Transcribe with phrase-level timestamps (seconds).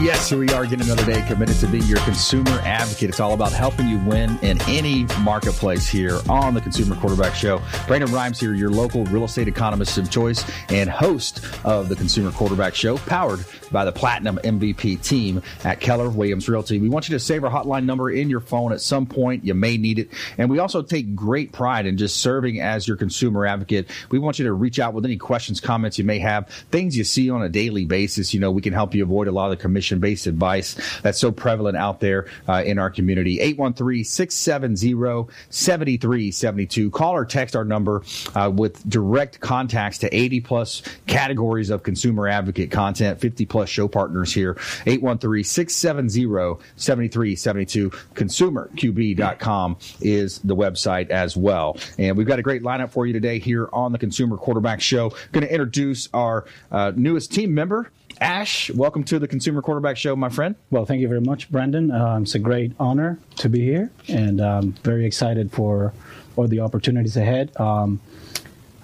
[0.00, 3.08] Yes, here we are again another day committed to being your consumer advocate.
[3.08, 7.62] It's all about helping you win in any marketplace here on the Consumer Quarterback Show.
[7.86, 12.32] Brandon Rhymes here, your local real estate economist of choice and host of the Consumer
[12.32, 16.78] Quarterback Show, powered by the Platinum MVP team at Keller Williams Realty.
[16.78, 19.44] We want you to save our hotline number in your phone at some point.
[19.44, 20.10] You may need it.
[20.38, 23.90] And we also take great pride in just serving as your consumer advocate.
[24.10, 27.04] We want you to reach out with any questions, comments you may have, things you
[27.04, 28.32] see on a daily basis.
[28.32, 31.18] You know, we can help you avoid a lot of the commission based advice that's
[31.18, 33.40] so prevalent out there uh, in our community.
[33.40, 36.90] 813 670 7372.
[36.90, 38.04] Call or text our number
[38.36, 43.88] uh, with direct contacts to 80 plus categories of consumer advocate content, 50 plus show
[43.88, 44.56] partners here.
[44.86, 47.90] 813 670 7372.
[47.90, 51.76] ConsumerQB.com is the website as well.
[51.98, 55.10] And we've got a great lineup for you today here on the Consumer Quarterback Show.
[55.32, 57.90] Going to introduce our uh, newest team member.
[58.20, 60.54] Ash, welcome to the Consumer Quarterback Show, my friend.
[60.70, 61.90] Well, thank you very much, Brandon.
[61.90, 65.92] Um, it's a great honor to be here, and I'm very excited for
[66.36, 67.58] all the opportunities ahead.
[67.60, 68.00] Um,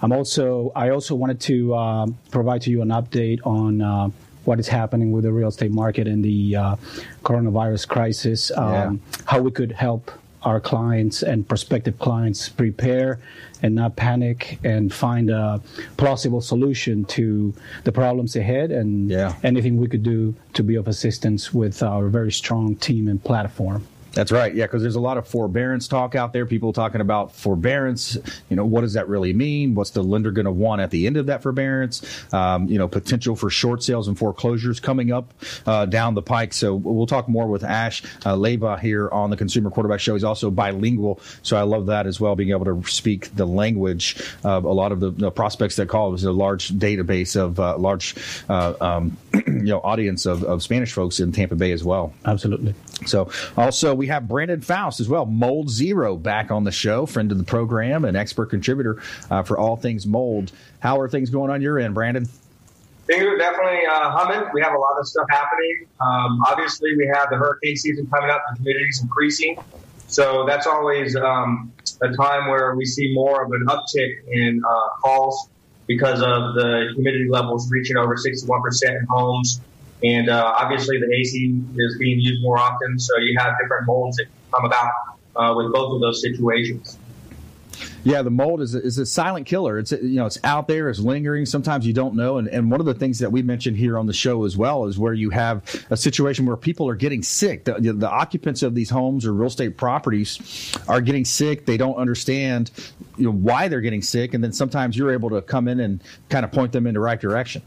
[0.01, 4.09] I'm also I also wanted to uh, provide to you an update on uh,
[4.45, 6.75] what is happening with the real estate market and the uh,
[7.23, 8.51] coronavirus crisis.
[8.55, 9.21] Um, yeah.
[9.25, 10.11] How we could help
[10.43, 13.19] our clients and prospective clients prepare
[13.61, 15.61] and not panic and find a
[15.97, 17.53] plausible solution to
[17.83, 19.35] the problems ahead and yeah.
[19.43, 23.85] anything we could do to be of assistance with our very strong team and platform.
[24.13, 24.53] That's right.
[24.53, 26.45] Yeah, because there's a lot of forbearance talk out there.
[26.45, 28.17] People talking about forbearance.
[28.49, 29.73] You know, what does that really mean?
[29.73, 32.01] What's the lender going to want at the end of that forbearance?
[32.33, 35.33] Um, you know, potential for short sales and foreclosures coming up
[35.65, 36.53] uh, down the pike.
[36.53, 40.13] So we'll talk more with Ash uh, Leyva here on the Consumer Quarterback Show.
[40.13, 44.21] He's also bilingual, so I love that as well, being able to speak the language
[44.43, 46.11] of a lot of the, the prospects that call.
[46.11, 48.15] There's a large database of uh, large,
[48.49, 52.13] uh, um, you know, audience of, of Spanish folks in Tampa Bay as well.
[52.25, 52.75] Absolutely.
[53.05, 57.31] So also we have Brandon Faust as well, Mold Zero, back on the show, friend
[57.31, 60.51] of the program and expert contributor uh, for all things mold.
[60.79, 62.25] How are things going on your end, Brandon?
[63.05, 64.49] Things are definitely uh, humming.
[64.55, 65.85] We have a lot of stuff happening.
[65.99, 69.63] Um, obviously, we have the hurricane season coming up, the humidity's increasing.
[70.07, 74.97] So that's always um, a time where we see more of an uptick in uh,
[75.03, 75.47] calls
[75.85, 79.61] because of the humidity levels reaching over 61% in homes
[80.03, 84.17] and uh, obviously, the AC is being used more often, so you have different molds
[84.17, 84.89] that come about
[85.35, 86.97] uh, with both of those situations.
[88.03, 89.77] Yeah, the mold is a, is a silent killer.
[89.77, 91.45] It's you know it's out there, it's lingering.
[91.45, 94.07] Sometimes you don't know, and, and one of the things that we mentioned here on
[94.07, 97.65] the show as well is where you have a situation where people are getting sick.
[97.65, 101.65] The, the occupants of these homes or real estate properties are getting sick.
[101.65, 102.71] They don't understand
[103.17, 106.03] you know why they're getting sick, and then sometimes you're able to come in and
[106.29, 107.61] kind of point them in the right direction.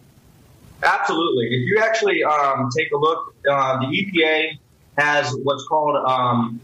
[0.83, 1.47] Absolutely.
[1.47, 4.59] If you actually um, take a look, uh, the EPA
[4.99, 6.61] has what's called um,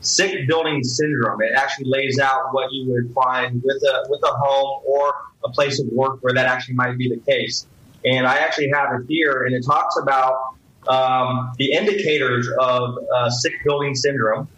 [0.00, 1.40] sick building syndrome.
[1.42, 5.50] It actually lays out what you would find with a with a home or a
[5.50, 7.66] place of work where that actually might be the case.
[8.04, 10.54] And I actually have it here, and it talks about
[10.88, 14.48] um, the indicators of uh, sick building syndrome.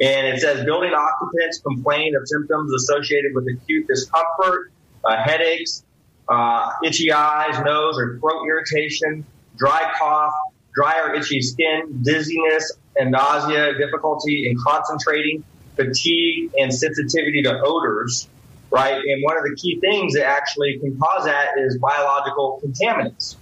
[0.00, 4.72] And it says building occupants complain of symptoms associated with acute discomfort,
[5.04, 5.83] uh, headaches,
[6.28, 9.24] uh, itchy eyes, nose, or throat irritation,
[9.56, 10.32] dry cough,
[10.74, 15.44] dry or itchy skin, dizziness and nausea, difficulty in concentrating,
[15.76, 18.28] fatigue, and sensitivity to odors,
[18.70, 18.94] right?
[18.94, 23.36] And one of the key things that actually can cause that is biological contaminants.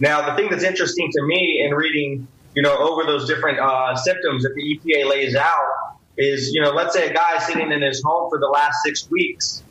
[0.00, 3.96] Now, the thing that's interesting to me in reading, you know, over those different uh,
[3.96, 7.82] symptoms that the EPA lays out is, you know, let's say a guy sitting in
[7.82, 9.62] his home for the last six weeks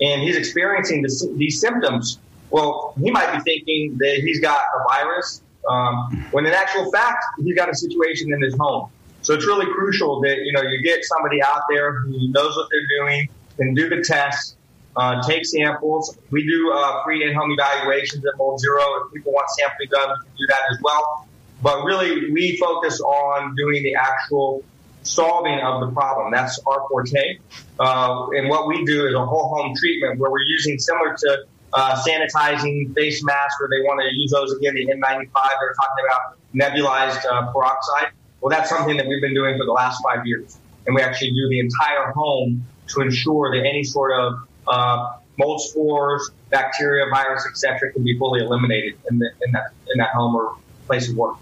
[0.00, 1.04] and he's experiencing
[1.36, 2.18] these symptoms,
[2.50, 7.24] well, he might be thinking that he's got a virus, um, when in actual fact,
[7.42, 8.90] he's got a situation in his home.
[9.22, 12.68] So it's really crucial that, you know, you get somebody out there who knows what
[12.70, 14.56] they're doing, can do the tests,
[14.96, 16.16] uh, take samples.
[16.30, 18.82] We do uh, free in-home evaluations at Mold Zero.
[19.06, 21.26] If people want sampling done, we can do that as well.
[21.62, 24.62] But really, we focus on doing the actual
[25.04, 26.32] solving of the problem.
[26.32, 27.38] That's our forte.
[27.78, 31.44] Uh, and what we do is a whole home treatment where we're using similar to
[31.72, 35.30] uh, sanitizing face masks, or they want to use those again, the N95.
[35.32, 38.12] They're talking about nebulized uh, peroxide.
[38.40, 40.58] Well, that's something that we've been doing for the last five years.
[40.86, 44.34] And we actually do the entire home to ensure that any sort of
[44.68, 49.98] uh, mold spores, bacteria, virus, etc., can be fully eliminated in, the, in, that, in
[49.98, 50.56] that home or
[50.86, 51.36] place of work.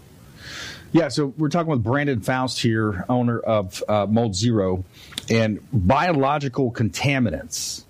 [0.92, 4.84] Yeah, so we're talking with Brandon Faust here, owner of uh, Mold Zero,
[5.30, 7.84] and biological contaminants.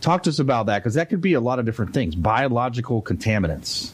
[0.00, 2.14] Talk to us about that because that could be a lot of different things.
[2.14, 3.92] Biological contaminants.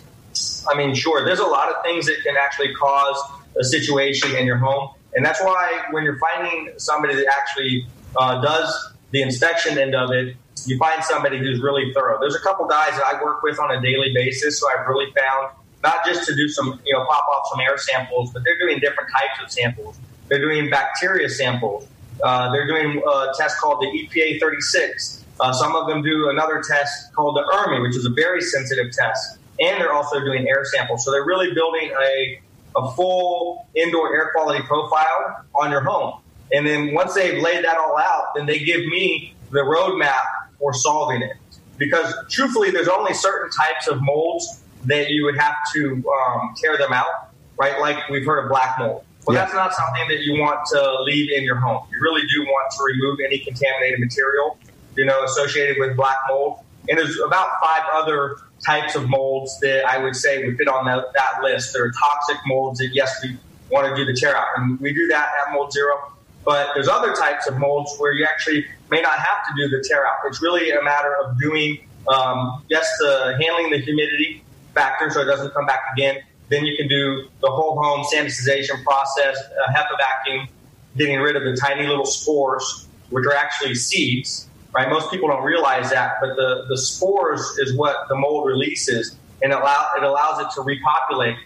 [0.71, 3.17] I mean, sure, there's a lot of things that can actually cause
[3.59, 4.91] a situation in your home.
[5.15, 7.87] And that's why when you're finding somebody that actually
[8.17, 10.37] uh, does the inspection end of it,
[10.67, 12.21] you find somebody who's really thorough.
[12.21, 15.11] There's a couple guys that I work with on a daily basis, so I've really
[15.13, 18.59] found not just to do some, you know, pop off some air samples, but they're
[18.59, 19.99] doing different types of samples.
[20.29, 21.87] They're doing bacteria samples.
[22.23, 25.25] Uh, they're doing a test called the EPA 36.
[25.41, 28.93] Uh, some of them do another test called the ERMI, which is a very sensitive
[28.93, 29.39] test.
[29.59, 31.05] And they're also doing air samples.
[31.05, 32.41] So they're really building a,
[32.77, 36.21] a full indoor air quality profile on your home.
[36.53, 40.25] And then once they've laid that all out, then they give me the roadmap
[40.59, 41.37] for solving it.
[41.79, 46.77] Because truthfully, there's only certain types of molds that you would have to um, tear
[46.79, 47.81] them out, right?
[47.81, 49.05] Like we've heard of black mold.
[49.27, 49.45] Well, yeah.
[49.45, 51.87] that's not something that you want to leave in your home.
[51.93, 54.59] You really do want to remove any contaminated material,
[54.97, 56.61] you know, associated with black mold.
[56.89, 60.87] And there's about five other types of molds that I would say would fit on
[60.87, 61.75] that, that list.
[61.75, 63.37] There are toxic molds that, yes, we
[63.71, 64.47] want to do the tear out.
[64.57, 66.13] And we do that at Mold Zero.
[66.45, 69.85] But there's other types of molds where you actually may not have to do the
[69.87, 70.17] tear out.
[70.27, 74.43] It's really a matter of doing, um, yes, the handling the humidity
[74.81, 76.23] factor so it doesn't come back again.
[76.49, 80.49] Then you can do the whole home sanitization process, uh, HEPA vacuum,
[80.97, 84.89] getting rid of the tiny little spores, which are actually seeds, right?
[84.89, 89.53] Most people don't realize that, but the, the spores is what the mold releases, and
[89.53, 91.37] allow, it allows it to repopulate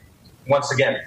[0.47, 1.07] once again.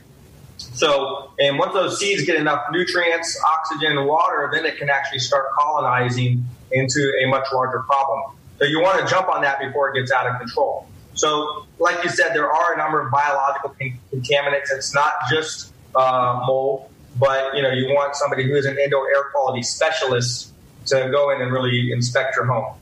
[0.58, 5.20] So, and once those seeds get enough nutrients, oxygen, and water, then it can actually
[5.20, 8.36] start colonizing into a much larger problem.
[8.60, 10.88] So you want to jump on that before it gets out of control.
[11.18, 13.76] So, like you said, there are a number of biological
[14.14, 14.72] contaminants.
[14.72, 19.10] It's not just uh, mold, but you know you want somebody who is an indoor
[19.10, 20.54] air quality specialist
[20.86, 22.76] to go in and really inspect your home.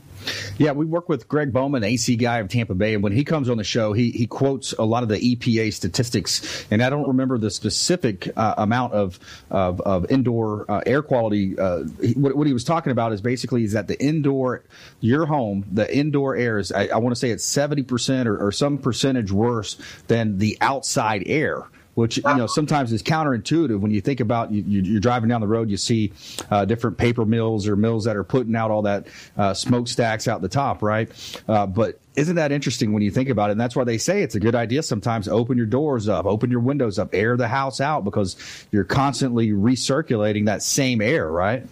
[0.58, 3.50] Yeah, we work with Greg Bowman, AC guy of Tampa Bay, and when he comes
[3.50, 7.06] on the show, he he quotes a lot of the EPA statistics, and I don't
[7.06, 9.20] remember the specific uh, amount of
[9.50, 11.58] of, of indoor uh, air quality.
[11.58, 14.64] Uh, he, what, what, he was talking about is basically is that the indoor
[15.00, 18.38] your home, the indoor air is I, I want to say it's seventy percent or,
[18.38, 19.76] or some percentage worse
[20.06, 24.96] than the outside air which you know sometimes is counterintuitive when you think about you,
[24.96, 26.12] are driving down the road, you see
[26.50, 29.06] uh, different paper mills or mills that are putting out all that
[29.38, 31.10] uh, smokestacks out the top, right?
[31.48, 33.52] Uh, but isn't that interesting when you think about it?
[33.52, 36.50] And that's why they say it's a good idea sometimes open your doors up, open
[36.50, 38.36] your windows up, air the house out because
[38.70, 41.66] you're constantly recirculating that same air, right?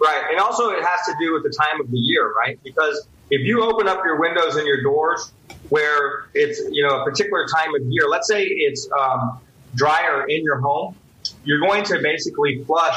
[0.00, 0.24] Right.
[0.30, 2.58] And also it has to do with the time of the year, right?
[2.64, 5.30] Because if you open up your windows and your doors
[5.68, 9.40] where it's, you know, a particular time of year, let's say it's um,
[9.74, 10.96] dryer in your home,
[11.44, 12.96] you're going to basically flush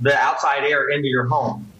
[0.00, 1.70] the outside air into your home.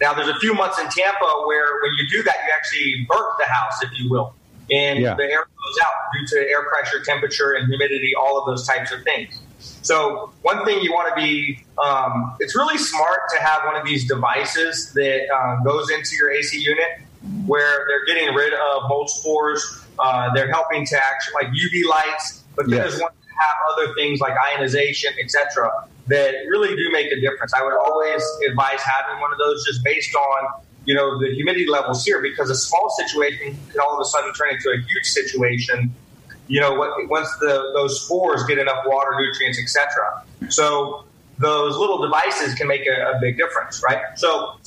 [0.00, 3.36] Now, there's a few months in Tampa where when you do that, you actually burp
[3.38, 4.34] the house, if you will,
[4.70, 5.14] and yeah.
[5.14, 8.92] the air goes out due to air pressure, temperature, and humidity, all of those types
[8.92, 9.40] of things.
[9.82, 13.86] So, one thing you want to be, um, it's really smart to have one of
[13.86, 17.06] these devices that uh, goes into your AC unit
[17.46, 19.84] where they're getting rid of mold spores.
[19.98, 22.78] Uh, they're helping to actually, like UV lights, but yes.
[22.78, 25.70] there's one have other things like ionization, etc.,
[26.08, 27.52] that really do make a difference.
[27.54, 31.66] I would always advise having one of those just based on you know the humidity
[31.66, 35.06] levels here because a small situation can all of a sudden turn into a huge
[35.06, 35.94] situation.
[36.48, 36.74] You know,
[37.08, 40.24] once the those spores get enough water, nutrients, etc.
[40.48, 41.04] So
[41.38, 44.02] those little devices can make a, a big difference, right?
[44.16, 44.58] So,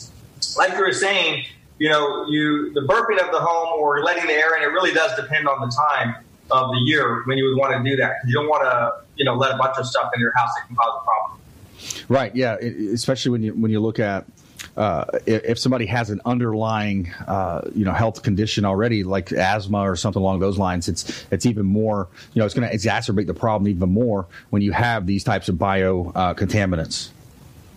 [0.58, 1.46] like you were saying,
[1.77, 4.94] you know, you the burping of the home or letting the air in, it really
[4.94, 8.16] does depend on the time of the year when you would want to do that
[8.16, 10.50] because you don't want to you know let a bunch of stuff in your house
[10.58, 11.40] that can cause a problem.
[12.08, 12.36] Right.
[12.36, 12.56] Yeah.
[12.56, 14.26] especially when you when you look at
[14.76, 19.96] uh, if somebody has an underlying, uh, you know, health condition already, like asthma or
[19.96, 23.34] something along those lines, it's it's even more, you know, it's going to exacerbate the
[23.34, 27.10] problem even more when you have these types of bio uh, contaminants.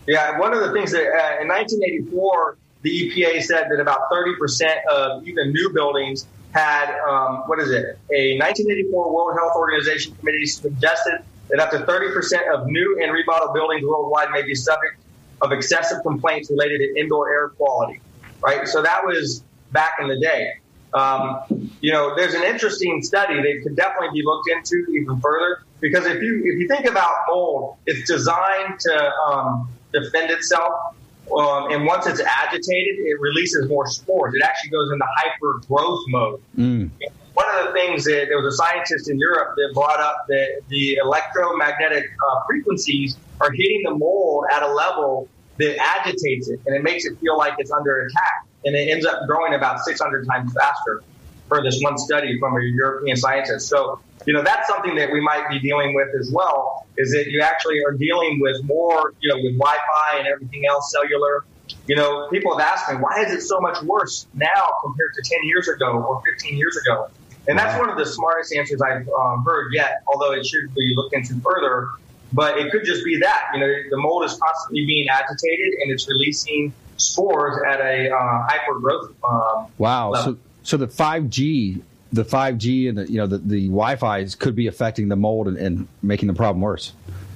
[0.06, 4.84] Yeah, one of the things that uh, in 1984, the EPA said that about 30%
[4.90, 10.46] of even new buildings had, um, what is it, a 1984 World Health Organization committee
[10.46, 14.96] suggested that up to 30% of new and remodeled buildings worldwide may be subject
[15.42, 18.00] of excessive complaints related to indoor air quality,
[18.40, 18.66] right?
[18.66, 20.54] So that was back in the day.
[20.94, 21.40] Um,
[21.80, 25.62] you know, there's an interesting study that could definitely be looked into even further.
[25.80, 30.96] because if you if you think about mold, it's designed to um, defend itself.
[31.32, 34.34] Um, and once it's agitated, it releases more spores.
[34.34, 36.42] It actually goes into hyper growth mode.
[36.56, 36.90] Mm.
[37.34, 40.62] One of the things that there was a scientist in Europe that brought up that
[40.68, 45.28] the electromagnetic uh, frequencies are hitting the mold at a level
[45.58, 48.46] that agitates it and it makes it feel like it's under attack.
[48.64, 51.02] And it ends up growing about 600 times faster
[51.48, 53.68] for this one study from a European scientist.
[53.68, 57.26] So, you know, that's something that we might be dealing with as well, is that
[57.30, 61.44] you actually are dealing with more, you know, with Wi-Fi and everything else, cellular.
[61.86, 65.22] You know, people have asked me, why is it so much worse now compared to
[65.22, 67.08] 10 years ago or 15 years ago?
[67.48, 70.92] And that's one of the smartest answers I've um, heard yet, although it should be
[70.96, 71.88] looked into further.
[72.32, 75.92] But it could just be that, you know, the mold is constantly being agitated and
[75.92, 79.14] it's releasing spores at a uh, hyper growth.
[79.22, 80.10] Um, wow.
[80.10, 80.34] Level.
[80.34, 81.82] So, so the 5G,
[82.12, 85.56] the 5G and the, you know, the, the Wi-Fi could be affecting the mold and,
[85.56, 86.92] and making the problem worse.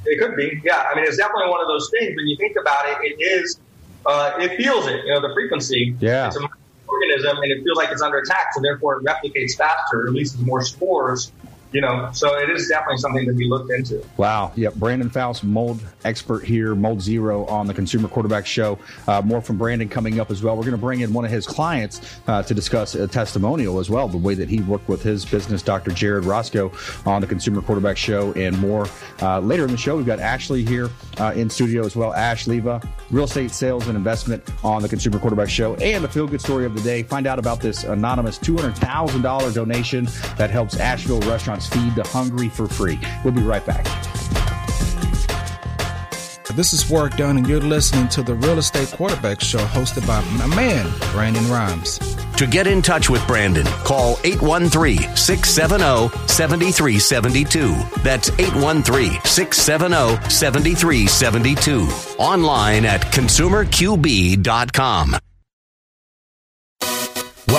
[0.06, 0.60] It could be.
[0.64, 0.86] Yeah.
[0.90, 2.16] I mean, it's definitely one of those things.
[2.16, 3.60] When you think about it, it is,
[4.06, 5.94] uh, it feels it, you know, the frequency.
[6.00, 6.28] Yeah.
[6.28, 6.48] It's a
[6.90, 8.48] organism and it feels like it's under attack.
[8.54, 11.32] So therefore it replicates faster, releases more spores
[11.72, 14.04] you know, so it is definitely something to be looked into.
[14.16, 14.52] Wow.
[14.56, 14.74] Yep.
[14.74, 18.78] Brandon Faust, mold expert here, Mold Zero on the Consumer Quarterback Show.
[19.06, 20.56] Uh, more from Brandon coming up as well.
[20.56, 23.88] We're going to bring in one of his clients uh, to discuss a testimonial as
[23.88, 25.90] well, the way that he worked with his business, Dr.
[25.92, 26.72] Jared Roscoe,
[27.06, 28.86] on the Consumer Quarterback Show, and more.
[29.22, 32.12] Uh, later in the show, we've got Ashley here uh, in studio as well.
[32.14, 36.26] Ash Leyva, real estate sales and investment on the Consumer Quarterback Show, and the feel
[36.26, 37.02] good story of the day.
[37.02, 41.20] Find out about this anonymous $200,000 donation that helps Asheville
[41.60, 42.98] restaurants Feed the Hungry for free.
[43.24, 43.84] We'll be right back.
[46.54, 50.20] This is Work Done, and you're listening to the Real Estate Quarterback Show hosted by
[50.36, 51.98] my man, Brandon Rhymes.
[52.36, 57.74] To get in touch with Brandon, call 813 670 7372.
[58.02, 61.88] That's 813 670 7372.
[62.18, 65.16] Online at consumerqb.com.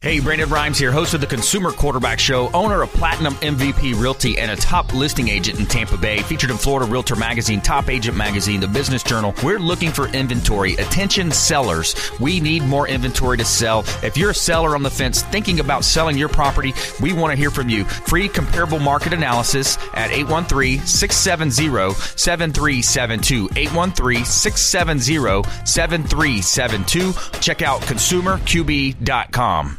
[0.00, 4.38] Hey, Brandon Rhymes here, host of the Consumer Quarterback Show, owner of Platinum MVP Realty,
[4.38, 8.16] and a top listing agent in Tampa Bay, featured in Florida Realtor Magazine, Top Agent
[8.16, 9.34] Magazine, The Business Journal.
[9.42, 10.74] We're looking for inventory.
[10.74, 11.96] Attention sellers.
[12.20, 13.80] We need more inventory to sell.
[14.04, 17.36] If you're a seller on the fence thinking about selling your property, we want to
[17.36, 17.84] hear from you.
[17.84, 23.48] Free comparable market analysis at 813 670 7372.
[23.56, 27.40] 813 670 7372.
[27.40, 29.78] Check out consumerqb.com.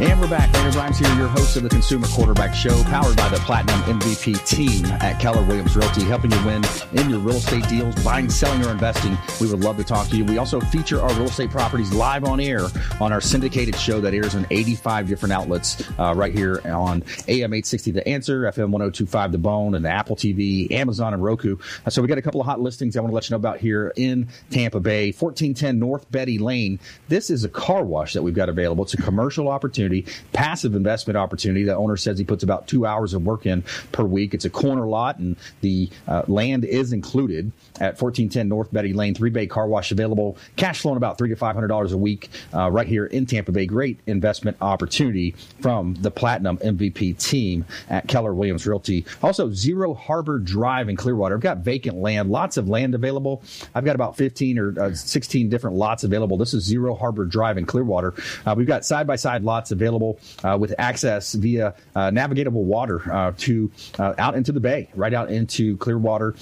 [0.00, 0.52] And we're back.
[0.52, 4.46] Brandon Rhymes here, your host of the Consumer Quarterback Show, powered by the Platinum MVP
[4.46, 8.64] team at Keller Williams Realty, helping you win in your real estate deals, buying, selling,
[8.64, 9.18] or investing.
[9.40, 10.24] We would love to talk to you.
[10.24, 12.68] We also feature our real estate properties live on air
[13.00, 17.52] on our syndicated show that airs on 85 different outlets uh, right here on AM
[17.52, 21.56] 860 The Answer, FM 1025 The Bone, and Apple TV, Amazon, and Roku.
[21.84, 23.38] Uh, so we got a couple of hot listings I want to let you know
[23.38, 25.06] about here in Tampa Bay.
[25.06, 26.78] 1410 North Betty Lane.
[27.08, 28.84] This is a car wash that we've got available.
[28.84, 31.64] It's a commercial opportunity opportunity, passive investment opportunity.
[31.64, 34.34] The owner says he puts about two hours of work in per week.
[34.34, 39.14] It's a corner lot, and the uh, land is included at 1410 North Betty Lane.
[39.14, 40.36] Three bay car wash available.
[40.56, 43.52] Cash flowing about three to five hundred dollars a week uh, right here in Tampa
[43.52, 43.66] Bay.
[43.66, 49.04] Great investment opportunity from the Platinum MVP team at Keller Williams Realty.
[49.22, 51.34] Also, Zero Harbor Drive in Clearwater.
[51.34, 53.42] I've got vacant land, lots of land available.
[53.74, 56.36] I've got about 15 or uh, 16 different lots available.
[56.36, 58.14] This is Zero Harbor Drive in Clearwater.
[58.44, 63.00] Uh, we've got side by side lots available uh, with access via uh, navigatable water
[63.12, 66.34] uh, to uh, out into the bay, right out into Clearwater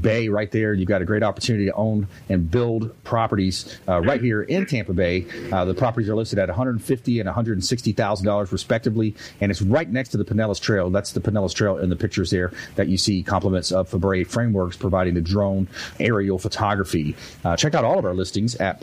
[0.00, 0.72] Bay, right there.
[0.74, 4.92] You've got a great opportunity to own and build properties uh, right here in Tampa
[4.92, 5.20] Bay.
[5.20, 10.10] the properties are listed at 150 and 160 thousand dollars respectively, and it's right next
[10.10, 10.90] to the Pinellas Trail.
[10.90, 13.22] That's the Pinellas Trail in the pictures there that you see.
[13.22, 15.66] Compliments of Fabre Frameworks providing the drone
[15.98, 17.16] aerial photography.
[17.56, 18.80] check out all of our listings at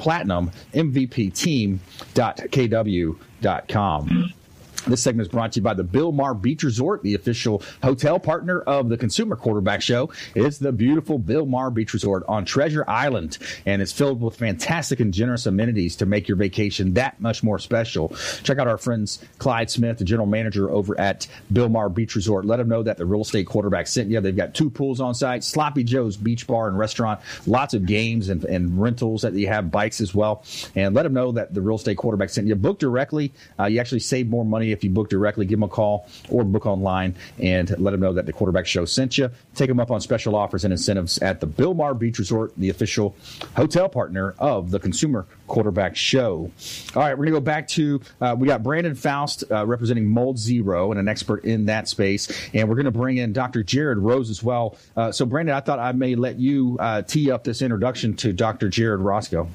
[3.41, 4.40] platinummvpteam.kw.com.
[4.88, 8.61] This segment is brought to you by the Bilmar Beach Resort, the official hotel partner
[8.61, 10.09] of the Consumer Quarterback Show.
[10.33, 15.13] It's the beautiful Bilmar Beach Resort on Treasure Island, and it's filled with fantastic and
[15.13, 18.09] generous amenities to make your vacation that much more special.
[18.43, 22.45] Check out our friends Clyde Smith, the general manager over at Bilmar Beach Resort.
[22.45, 24.19] Let them know that the real estate quarterback sent you.
[24.19, 28.29] They've got two pools on site, Sloppy Joe's Beach Bar and Restaurant, lots of games
[28.29, 30.43] and, and rentals that you have, bikes as well.
[30.75, 32.55] And let them know that the real estate quarterback sent you.
[32.55, 33.31] Book directly.
[33.59, 36.43] Uh, you actually save more money if you book directly, give them a call or
[36.43, 39.29] book online and let them know that the quarterback show sent you.
[39.55, 43.15] Take them up on special offers and incentives at the Bilmar Beach Resort, the official
[43.55, 46.51] hotel partner of the Consumer Quarterback Show.
[46.95, 50.07] All right, we're going to go back to, uh, we got Brandon Faust uh, representing
[50.07, 52.31] Mold Zero and an expert in that space.
[52.53, 53.63] And we're going to bring in Dr.
[53.63, 54.77] Jared Rose as well.
[54.95, 58.33] Uh, so, Brandon, I thought I may let you uh, tee up this introduction to
[58.33, 58.69] Dr.
[58.69, 59.47] Jared Roscoe.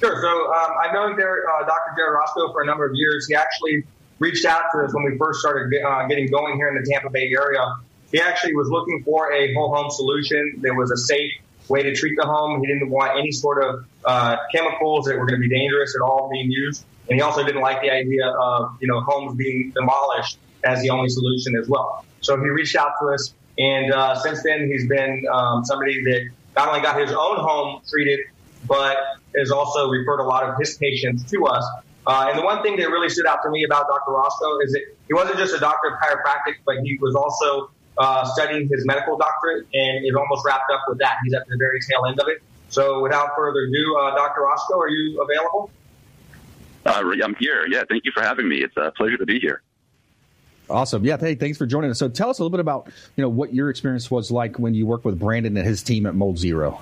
[0.00, 0.20] Sure.
[0.20, 1.94] So um, I've known there, uh, Dr.
[1.96, 3.26] Jared Roscoe for a number of years.
[3.26, 3.84] He actually
[4.18, 7.10] reached out to us when we first started uh, getting going here in the Tampa
[7.10, 7.64] Bay area.
[8.12, 11.32] He actually was looking for a whole home solution that was a safe
[11.68, 12.60] way to treat the home.
[12.60, 16.04] He didn't want any sort of uh, chemicals that were going to be dangerous at
[16.04, 16.84] all being used.
[17.08, 20.90] And he also didn't like the idea of, you know, homes being demolished as the
[20.90, 22.04] only solution as well.
[22.20, 23.34] So he reached out to us.
[23.58, 27.80] And uh, since then, he's been um, somebody that not only got his own home
[27.88, 28.20] treated,
[28.66, 28.96] but
[29.36, 31.64] has also referred a lot of his patients to us
[32.06, 34.12] uh, and the one thing that really stood out to me about Dr.
[34.12, 38.24] Roscoe is that he wasn't just a doctor of chiropractic, but he was also uh,
[38.24, 41.14] studying his medical doctorate and is almost wrapped up with that.
[41.24, 42.42] He's at the very tail end of it.
[42.68, 44.42] So without further ado, uh, Dr.
[44.42, 45.70] Roscoe, are you available?
[46.84, 47.66] Uh, I'm here.
[47.68, 48.56] Yeah, thank you for having me.
[48.58, 49.62] It's a pleasure to be here.
[50.68, 51.04] Awesome.
[51.04, 51.16] Yeah.
[51.16, 51.98] Hey, thanks for joining us.
[51.98, 54.74] So tell us a little bit about, you know, what your experience was like when
[54.74, 56.80] you worked with Brandon and his team at Mold Zero.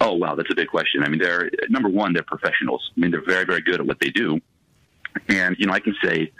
[0.00, 1.02] Oh wow, that's a big question.
[1.02, 2.90] I mean, they're number one, they're professionals.
[2.96, 4.40] I mean, they're very, very good at what they do.
[5.28, 6.32] And you know, I can say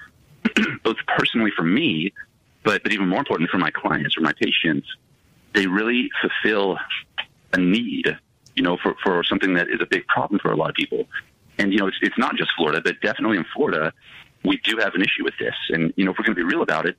[0.85, 2.12] both personally for me,
[2.65, 4.87] but but even more important for my clients or my patients,
[5.55, 6.79] they really fulfill
[7.53, 8.17] a need.
[8.57, 11.07] You know, for for something that is a big problem for a lot of people.
[11.59, 13.93] And you know, it's it's not just Florida, but definitely in Florida,
[14.45, 15.55] we do have an issue with this.
[15.69, 16.97] And you know, if we're going to be real about it,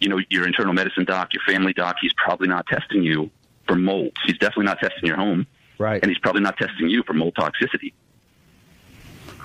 [0.00, 3.30] you know, your internal medicine doc, your family doc, he's probably not testing you
[3.66, 4.12] for mold.
[4.24, 5.46] He's definitely not testing your home
[5.78, 6.00] Right.
[6.02, 7.92] And he's probably not testing you for mold toxicity.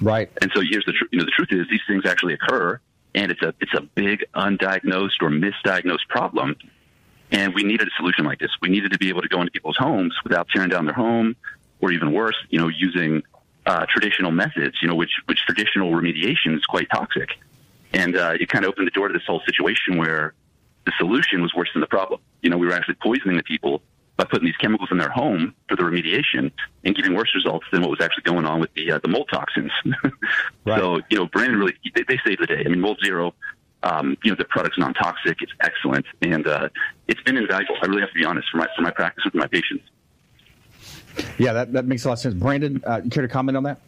[0.01, 0.31] Right.
[0.41, 1.09] And so here's the truth.
[1.11, 2.79] You know, the truth is these things actually occur,
[3.13, 6.55] and it's a it's a big undiagnosed or misdiagnosed problem.
[7.31, 8.51] And we needed a solution like this.
[8.61, 11.35] We needed to be able to go into people's homes without tearing down their home,
[11.79, 13.23] or even worse, you know, using
[13.65, 14.77] uh, traditional methods.
[14.81, 17.29] You know, which which traditional remediation is quite toxic.
[17.93, 20.33] And uh, it kind of opened the door to this whole situation where
[20.85, 22.21] the solution was worse than the problem.
[22.41, 23.81] You know, we were actually poisoning the people
[24.17, 26.51] by putting these chemicals in their home for the remediation
[26.83, 29.29] and getting worse results than what was actually going on with the uh, the mold
[29.31, 29.71] toxins.
[30.65, 30.79] right.
[30.79, 32.63] So you know, Brandon really they, they saved the day.
[32.65, 33.33] I mean, Mold Zero.
[33.83, 35.41] Um, you know, the product's non-toxic.
[35.41, 36.69] It's excellent, and uh,
[37.07, 37.77] it's been invaluable.
[37.81, 39.85] I really have to be honest for my for my practice with my patients.
[41.37, 42.35] Yeah, that, that makes a lot of sense.
[42.35, 43.79] Brandon, uh, you care to comment on that?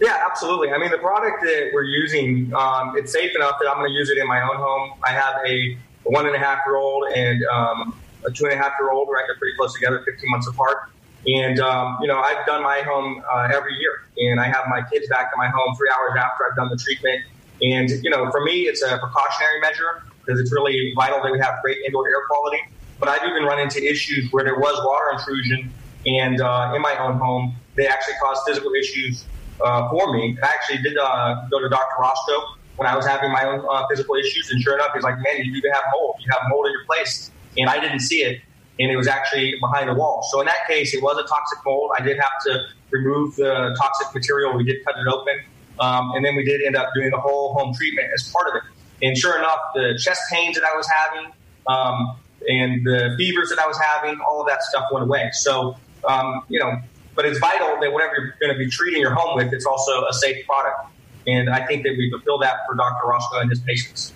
[0.00, 0.70] Yeah, absolutely.
[0.70, 3.94] I mean, the product that we're using, um, it's safe enough that I'm going to
[3.94, 4.92] use it in my own home.
[5.04, 7.94] I have a one and a half year old and um,
[8.26, 9.24] a two and a half year old, right?
[9.26, 10.78] They're pretty close together, 15 months apart.
[11.26, 13.94] And, um, you know, I've done my home uh, every year,
[14.28, 16.78] and I have my kids back in my home three hours after I've done the
[16.84, 17.20] treatment.
[17.62, 19.88] And, you know, for me, it's a precautionary measure
[20.20, 22.60] because it's really vital that we have great indoor air quality.
[23.00, 25.72] But I've even run into issues where there was water intrusion,
[26.06, 29.28] and uh, in my own home, they actually caused physical issues
[29.64, 30.36] uh, for me.
[30.42, 31.96] I actually did uh, go to Dr.
[32.00, 32.42] Roscoe
[32.76, 35.36] when I was having my own uh, physical issues, and sure enough, he's like, "Man,
[35.38, 36.14] you even have mold.
[36.20, 38.40] You have mold in your place." And I didn't see it,
[38.78, 40.26] and it was actually behind the wall.
[40.30, 41.92] So in that case, it was a toxic mold.
[41.98, 44.56] I did have to remove the toxic material.
[44.56, 45.40] We did cut it open,
[45.80, 48.56] um, and then we did end up doing a whole home treatment as part of
[48.56, 48.62] it.
[49.06, 51.32] And sure enough, the chest pains that I was having
[51.66, 52.16] um,
[52.48, 55.30] and the fevers that I was having, all of that stuff went away.
[55.32, 55.76] So
[56.08, 56.78] um, you know,
[57.14, 60.04] but it's vital that whatever you're going to be treating your home with, it's also
[60.06, 60.90] a safe product.
[61.26, 63.06] And I think that we fulfill that for Dr.
[63.06, 64.12] Roscoe and his patients.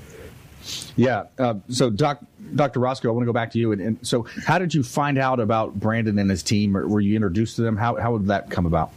[0.98, 1.26] Yeah.
[1.38, 2.20] Uh, so, Doc,
[2.56, 2.80] Dr.
[2.80, 3.70] Roscoe, I want to go back to you.
[3.70, 6.72] And, and, so, how did you find out about Brandon and his team?
[6.72, 7.76] Were you introduced to them?
[7.76, 8.90] How, how did that come about?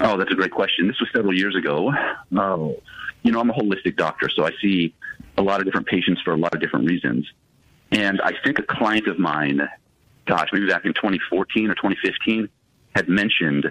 [0.00, 0.88] Oh, that's a great question.
[0.88, 1.92] This was several years ago.
[2.34, 2.82] Oh,
[3.22, 4.94] you know, I'm a holistic doctor, so I see
[5.36, 7.30] a lot of different patients for a lot of different reasons.
[7.92, 9.60] And I think a client of mine,
[10.26, 12.48] gosh, maybe back in 2014 or 2015,
[12.94, 13.70] had mentioned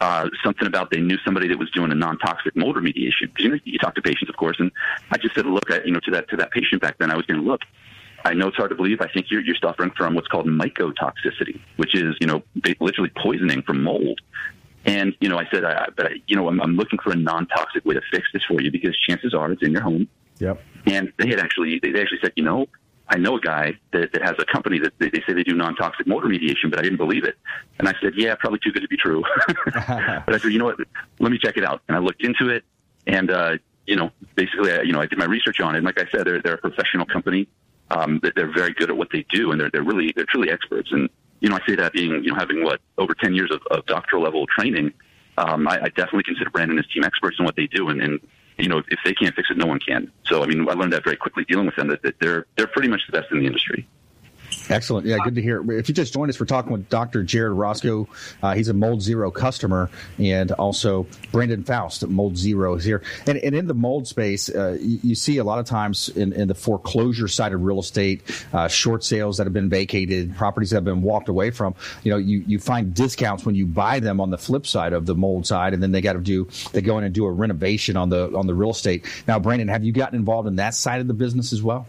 [0.00, 3.22] uh, something about they knew somebody that was doing a non-toxic mold remediation.
[3.22, 4.70] Because you know, you talk to patients, of course, and
[5.10, 7.16] I just said, look, at, you know, to that to that patient back then, I
[7.16, 7.62] was going to look.
[8.24, 9.00] I know it's hard to believe.
[9.00, 12.42] I think you're, you're suffering from what's called mycotoxicity, which is, you know,
[12.80, 14.20] literally poisoning from mold.
[14.84, 17.16] And, you know, I said, I, but, I, you know, I'm, I'm looking for a
[17.16, 20.08] non-toxic way to fix this for you because chances are it's in your home.
[20.38, 20.60] Yep.
[20.86, 22.66] And they had actually, they actually said, you know,
[23.08, 25.54] I know a guy that, that has a company that they, they say they do
[25.54, 27.36] non-toxic mold remediation, but I didn't believe it.
[27.78, 29.22] And I said, yeah, probably too good to be true.
[29.46, 30.78] but I said, you know what?
[31.20, 31.82] Let me check it out.
[31.88, 32.64] And I looked into it
[33.06, 35.78] and, uh, you know, basically, I, you know, I did my research on it.
[35.78, 37.48] And like I said, they're, they're a professional company.
[37.88, 40.50] Um, that they're very good at what they do and they're, they're really, they're truly
[40.50, 40.88] experts.
[40.90, 43.60] And, you know, I say that being, you know, having what over 10 years of,
[43.70, 44.92] of doctoral level training.
[45.38, 47.88] Um, I, I definitely consider Brandon and his team experts in what they do.
[47.90, 48.20] And, and
[48.58, 50.10] you know, if they can't fix it, no one can.
[50.24, 52.66] So, I mean, I learned that very quickly dealing with them that, that they're they're
[52.66, 53.86] pretty much the best in the industry.
[54.68, 55.06] Excellent.
[55.06, 55.70] Yeah, good to hear.
[55.72, 57.22] If you just joined us, we're talking with Dr.
[57.22, 58.08] Jared Roscoe.
[58.42, 63.02] Uh, he's a Mold Zero customer, and also Brandon Faust at Mold Zero is here.
[63.26, 66.32] And, and in the mold space, uh, you, you, see a lot of times in,
[66.32, 70.70] in the foreclosure side of real estate, uh, short sales that have been vacated, properties
[70.70, 71.74] that have been walked away from.
[72.02, 75.06] You know, you, you find discounts when you buy them on the flip side of
[75.06, 77.30] the mold side, and then they got to do they go in and do a
[77.30, 79.06] renovation on the on the real estate.
[79.26, 81.86] Now, Brandon, have you gotten involved in that side of the business as well?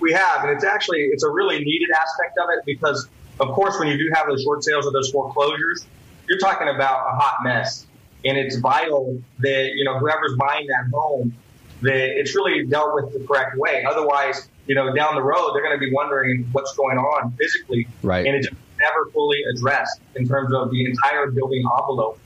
[0.00, 3.08] We have, and it's actually it's a really needed aspect of it because,
[3.38, 5.86] of course, when you do have those short sales or those foreclosures,
[6.28, 7.86] you're talking about a hot mess,
[8.24, 11.34] and it's vital that you know whoever's buying that home
[11.82, 13.84] that it's really dealt with the correct way.
[13.88, 17.86] Otherwise, you know, down the road they're going to be wondering what's going on physically,
[18.02, 18.26] right?
[18.26, 22.18] And it's never fully addressed in terms of the entire building envelope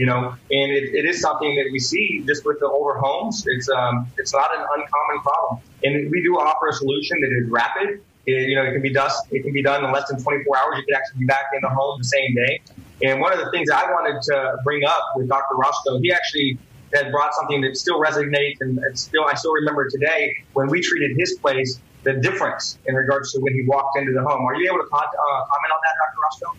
[0.00, 3.44] you know, and it, it is something that we see just with the older homes.
[3.46, 7.50] It's um, it's not an uncommon problem, and we do offer a solution that is
[7.50, 8.00] rapid.
[8.24, 9.10] It, you know, it can be done.
[9.30, 10.78] It can be done in less than 24 hours.
[10.78, 12.60] You can actually be back in the home the same day.
[13.02, 15.56] And one of the things I wanted to bring up with Dr.
[15.56, 16.58] Roscoe, he actually
[16.94, 21.14] had brought something that still resonates, and still I still remember today when we treated
[21.18, 21.78] his place.
[22.04, 24.46] The difference in regards to when he walked into the home.
[24.46, 26.20] Are you able to uh, comment on that, Dr.
[26.24, 26.56] Roscoe?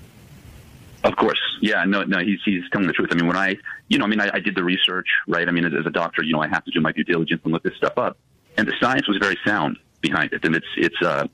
[1.03, 3.09] Of course, yeah, no, no, he's he's telling the truth.
[3.11, 5.47] I mean, when I, you know, I mean, I, I did the research, right?
[5.47, 7.41] I mean, as, as, a doctor, you know, I have to do my due diligence
[7.43, 8.17] and look this stuff up,
[8.57, 11.25] and the science was very sound behind it, and it's it's uh,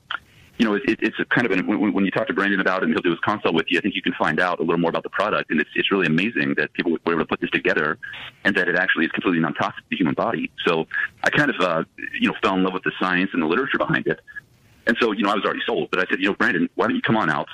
[0.58, 2.82] you know, it, it's a kind of an, when, when you talk to Brandon about
[2.82, 3.78] it, and he'll do his consult with you.
[3.78, 5.90] I think you can find out a little more about the product, and it's it's
[5.92, 7.98] really amazing that people were able to put this together,
[8.44, 10.50] and that it actually is completely non-toxic to the human body.
[10.66, 10.86] So
[11.24, 11.84] I kind of, uh,
[12.18, 14.20] you know, fell in love with the science and the literature behind it,
[14.86, 15.90] and so you know, I was already sold.
[15.90, 17.48] But I said, you know, Brandon, why don't you come on out,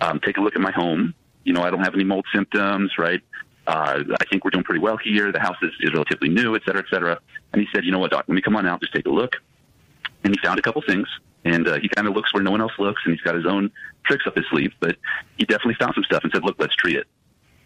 [0.00, 2.92] um, take a look at my home you know, I don't have any mold symptoms,
[2.98, 3.20] right?
[3.66, 5.30] Uh, I think we're doing pretty well here.
[5.32, 7.18] The house is, is relatively new, et cetera, et cetera.
[7.52, 9.10] And he said, you know what, doc, let me come on out, just take a
[9.10, 9.36] look.
[10.24, 11.08] And he found a couple things.
[11.44, 13.46] And uh, he kind of looks where no one else looks, and he's got his
[13.46, 13.70] own
[14.04, 14.72] tricks up his sleeve.
[14.80, 14.96] But
[15.38, 17.06] he definitely found some stuff and said, look, let's treat it.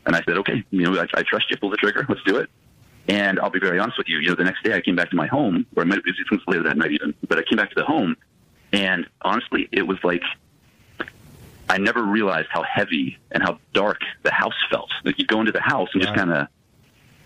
[0.07, 1.57] And I said, okay, you know, I, I trust you.
[1.57, 2.07] Pull the trigger.
[2.09, 2.51] Let's do it.
[3.09, 4.19] And I'll be very honest with you.
[4.19, 6.31] You know, the next day I came back to my home, or it might, it
[6.31, 8.17] was later that night even, but I came back to the home,
[8.73, 10.23] and honestly, it was like
[11.69, 14.91] I never realized how heavy and how dark the house felt.
[15.05, 16.49] Like you go into the house and just kind of,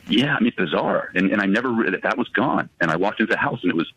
[0.09, 1.11] yeah, I mean, bizarre.
[1.15, 2.71] And, and I never, re- that, that was gone.
[2.81, 3.93] And I walked into the house and it was,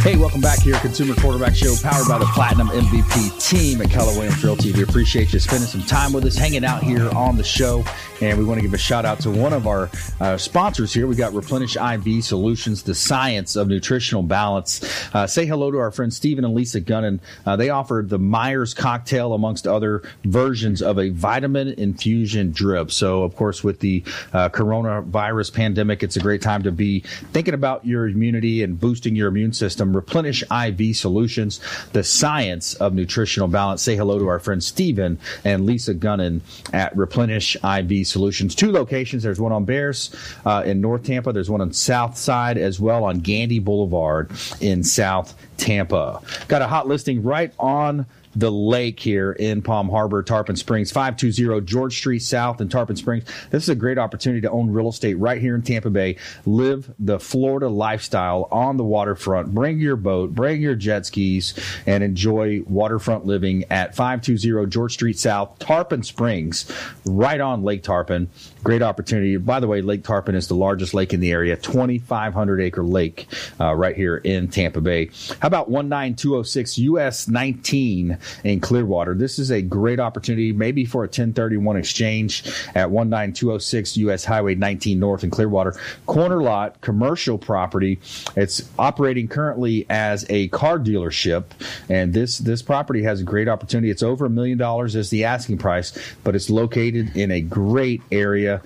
[0.00, 4.12] Hey, welcome back here, Consumer Quarterback Show, powered by the Platinum MVP team at Keller
[4.12, 4.70] Williams Realty.
[4.70, 7.84] We appreciate you spending some time with us, hanging out here on the show.
[8.20, 11.06] And we want to give a shout out to one of our uh, sponsors here.
[11.06, 14.82] We got Replenish IV Solutions, the science of nutritional balance.
[15.14, 17.18] Uh, say hello to our friends Stephen and Lisa Gunnan.
[17.44, 22.90] Uh, they offer the Myers cocktail, amongst other versions of a vitamin infusion drip.
[22.92, 27.00] So, of course, with the uh, coronavirus pandemic, it's a great time to be
[27.32, 29.87] thinking about your immunity and boosting your immune system.
[29.94, 31.60] Replenish IV Solutions,
[31.92, 33.82] the science of nutritional balance.
[33.82, 36.40] Say hello to our friends Stephen and Lisa Gunnan
[36.72, 38.54] at Replenish IV Solutions.
[38.54, 39.22] Two locations.
[39.22, 40.14] There's one on Bearss
[40.46, 41.32] uh, in North Tampa.
[41.32, 46.20] There's one on South Side as well on Gandy Boulevard in South Tampa.
[46.48, 48.06] Got a hot listing right on
[48.38, 53.24] the lake here in Palm Harbor, Tarpon Springs, 520 George Street South in Tarpon Springs.
[53.50, 56.16] This is a great opportunity to own real estate right here in Tampa Bay.
[56.46, 59.52] Live the Florida lifestyle on the waterfront.
[59.54, 65.18] Bring your boat, bring your jet skis, and enjoy waterfront living at 520 George Street
[65.18, 66.70] South, Tarpon Springs,
[67.04, 68.30] right on Lake Tarpon.
[68.64, 69.36] Great opportunity.
[69.36, 73.26] By the way, Lake Tarpon is the largest lake in the area, 2,500 acre lake
[73.60, 75.10] uh, right here in Tampa Bay.
[75.40, 79.14] How about 19206 US 19 in Clearwater?
[79.14, 82.44] This is a great opportunity, maybe for a 1031 exchange
[82.74, 85.74] at 19206 US Highway 19 North in Clearwater.
[86.06, 88.00] Corner lot, commercial property.
[88.36, 91.44] It's operating currently as a car dealership,
[91.88, 93.90] and this this property has a great opportunity.
[93.90, 98.02] It's over a million dollars as the asking price, but it's located in a great
[98.10, 98.47] area.
[98.48, 98.60] Uh,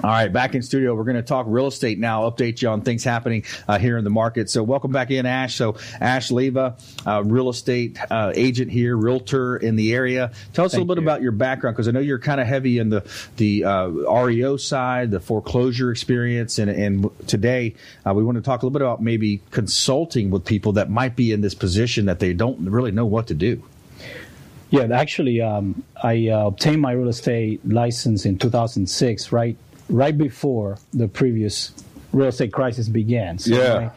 [0.02, 0.92] All right, back in studio.
[0.94, 2.28] We're going to talk real estate now.
[2.28, 4.50] Update you on things happening uh, here in the market.
[4.50, 5.54] So, welcome back in, Ash.
[5.54, 6.74] So, Ash Leyva,
[7.06, 10.32] uh, real estate uh, agent here, realtor in the area.
[10.52, 11.06] Tell us Thank a little bit you.
[11.06, 14.56] about your background because I know you're kind of heavy in the the uh, REO
[14.56, 18.82] side, the foreclosure experience, and and today uh, we want to talk a little bit
[18.82, 22.90] about maybe consulting with people that might be in this position that they don't really
[22.90, 23.62] know what to do.
[24.70, 29.56] Yeah, actually, um, I uh, obtained my real estate license in 2006, right
[29.88, 31.72] right before the previous
[32.12, 33.38] real estate crisis began.
[33.38, 33.74] So yeah.
[33.74, 33.90] My,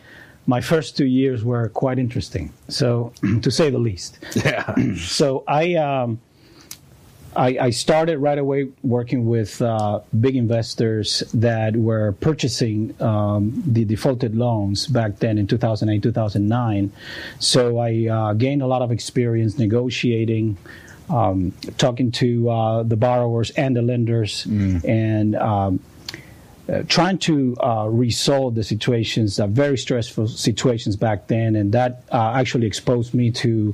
[0.50, 4.20] my first two years were quite interesting, so to say the least.
[4.36, 4.76] Yeah.
[4.96, 6.20] so I, um,
[7.36, 13.86] I, I started right away working with uh, big investors that were purchasing um, the
[13.86, 16.92] defaulted loans back then in 2008, 2009.
[17.40, 20.58] So I uh, gained a lot of experience negotiating
[21.10, 24.84] um, talking to uh, the borrowers and the lenders mm.
[24.86, 25.80] and um,
[26.70, 32.04] uh, trying to uh, resolve the situations, uh, very stressful situations back then, and that
[32.12, 33.74] uh, actually exposed me to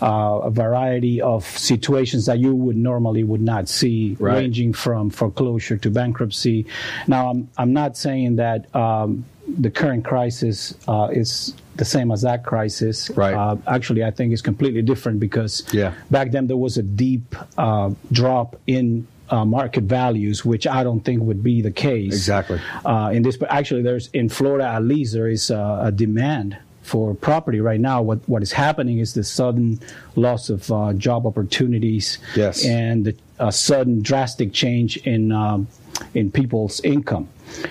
[0.00, 4.34] uh, a variety of situations that you would normally would not see, right.
[4.34, 6.66] ranging from foreclosure to bankruptcy.
[7.06, 12.22] Now, I'm I'm not saying that um, the current crisis uh, is the same as
[12.22, 13.10] that crisis.
[13.10, 13.34] Right.
[13.34, 15.94] Uh, actually, I think it's completely different because yeah.
[16.10, 21.00] back then there was a deep uh, drop in uh, market values, which I don't
[21.00, 22.12] think would be the case.
[22.12, 22.60] Exactly.
[22.84, 27.14] Uh, in this, but actually, there's in Florida at least there is a demand for
[27.14, 28.02] property right now.
[28.02, 29.80] What what is happening is the sudden
[30.16, 32.18] loss of uh, job opportunities.
[32.36, 32.64] Yes.
[32.64, 35.68] And a sudden drastic change in um,
[36.14, 37.28] in people's income.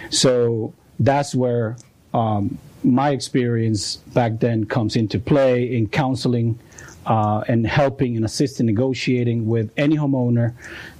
[0.09, 1.77] So that's where
[2.13, 6.57] um, my experience back then comes into play in counseling
[7.05, 10.53] uh, and helping and assisting negotiating with any homeowner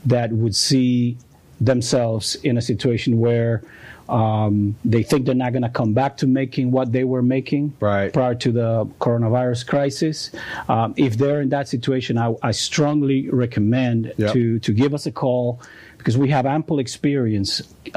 [0.06, 1.18] that would see
[1.60, 3.62] themselves in a situation where
[4.10, 7.72] Um, they think they're not going to come back to making what they were making
[7.80, 8.12] right.
[8.12, 10.32] prior to the coronavirus crisis.
[10.68, 14.34] Um, if they're in that situation, I, I strongly recommend Yep.
[14.34, 15.62] to to give us a call
[15.98, 17.52] because we have ample experience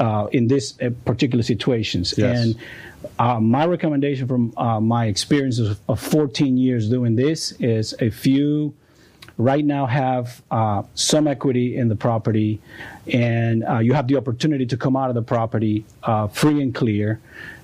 [0.05, 2.13] uh, in this uh, particular situations.
[2.17, 2.37] Yes.
[2.39, 2.55] And
[3.19, 8.73] uh, my recommendation from uh, my experiences of 14 years doing this is if you
[9.37, 12.61] right now have uh, some equity in the property
[13.11, 16.73] and uh, you have the opportunity to come out of the property uh, free and
[16.73, 17.19] clear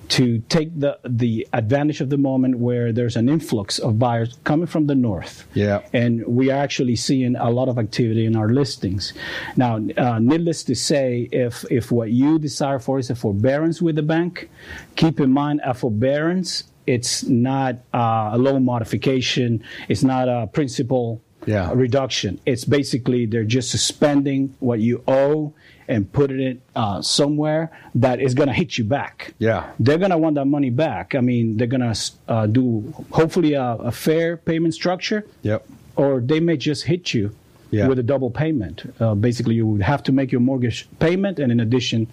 [0.08, 4.66] to take the the advantage of the moment where there's an influx of buyers coming
[4.66, 5.80] from the north Yeah.
[5.92, 9.12] and we are actually seeing a lot of activity in our listings.
[9.56, 13.96] Now, uh, needless to say, if if what you desire for is a forbearance with
[13.96, 14.50] the bank,
[14.96, 16.64] keep in mind a forbearance.
[16.86, 19.62] It's not uh, a loan modification.
[19.88, 21.72] It's not a principal Yeah.
[21.74, 22.38] reduction.
[22.46, 25.52] It's basically they're just suspending what you owe
[25.92, 29.70] and putting it uh, somewhere that is going to hit you back Yeah.
[29.78, 31.14] they're going to want that money back.
[31.14, 31.96] I mean, they're going to
[32.28, 35.66] uh, do hopefully a, a fair payment structure, Yep.
[35.96, 37.30] or they may just hit you
[37.70, 37.88] Yeah.
[37.88, 38.76] with a double payment.
[39.00, 42.06] Uh, basically, you would have to make your mortgage payment and, in addition,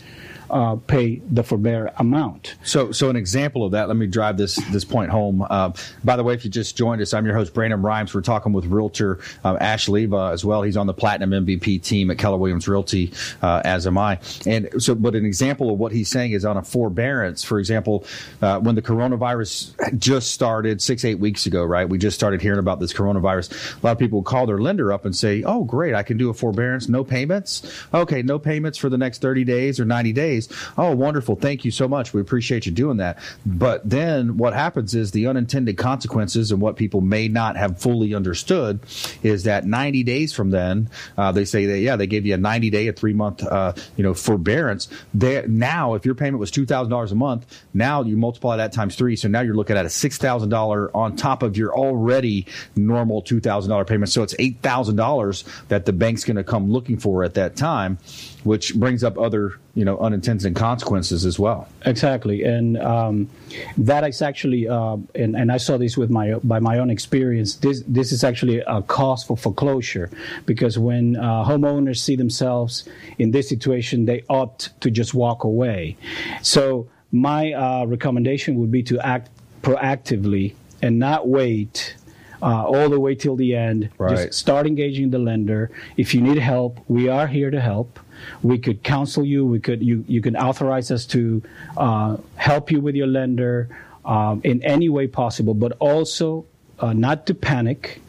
[0.50, 2.56] uh, pay the forbear amount.
[2.64, 3.88] So, so an example of that.
[3.88, 5.46] Let me drive this this point home.
[5.50, 8.14] Uh, by the way, if you just joined us, I'm your host Brandon Rhymes.
[8.14, 10.62] We're talking with Realtor uh, Ash Leyva as well.
[10.62, 14.20] He's on the Platinum MVP team at Keller Williams Realty, uh, as am I.
[14.46, 17.44] And so, but an example of what he's saying is on a forbearance.
[17.44, 18.06] For example,
[18.42, 21.88] uh, when the coronavirus just started six eight weeks ago, right?
[21.88, 23.80] We just started hearing about this coronavirus.
[23.82, 26.30] A lot of people call their lender up and say, "Oh, great, I can do
[26.30, 27.64] a forbearance, no payments.
[27.94, 30.39] Okay, no payments for the next 30 days or 90 days.
[30.78, 31.36] Oh, wonderful.
[31.36, 32.14] Thank you so much.
[32.14, 33.20] We appreciate you doing that.
[33.46, 38.14] But then what happens is the unintended consequences and what people may not have fully
[38.14, 38.80] understood
[39.24, 42.38] is that 90 days from then, uh, they say that, yeah, they gave you a
[42.38, 44.88] 90 day, a three month, uh, you know, forbearance.
[45.14, 49.16] They, now, if your payment was $2,000 a month, now you multiply that times three.
[49.16, 54.10] So now you're looking at a $6,000 on top of your already normal $2,000 payment.
[54.12, 57.98] So it's $8,000 that the bank's going to come looking for at that time,
[58.44, 61.70] which brings up other, you know, unintended consequences as well.
[61.86, 63.30] Exactly, and um,
[63.78, 67.56] that is actually, uh, and, and I saw this with my by my own experience.
[67.56, 70.10] This this is actually a cause for foreclosure
[70.46, 72.90] because when uh, homeowners see themselves
[73.20, 75.96] in this situation, they opt to just walk away.
[76.42, 79.30] So my uh, recommendation would be to act
[79.62, 81.96] proactively and not wait.
[82.42, 83.90] Uh, all the way till the end.
[83.98, 84.16] Right.
[84.16, 85.72] Just start engaging the lender.
[85.98, 88.00] If you need help, we are here to help.
[88.44, 89.46] We could counsel you.
[89.46, 91.42] We could you you can authorize us to
[91.78, 93.70] uh, help you with your lender
[94.06, 96.46] um, in any way possible, but also
[96.80, 98.02] uh, not to panic.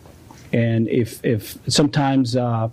[0.52, 2.68] And if if sometimes uh,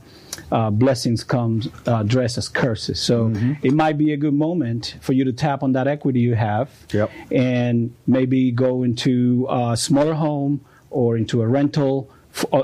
[0.52, 5.14] uh, blessings come uh, dressed as curses, so it might be a good moment for
[5.14, 7.10] you to tap on that equity you have, Yep.
[7.32, 12.10] and maybe go into a smaller home or into a rental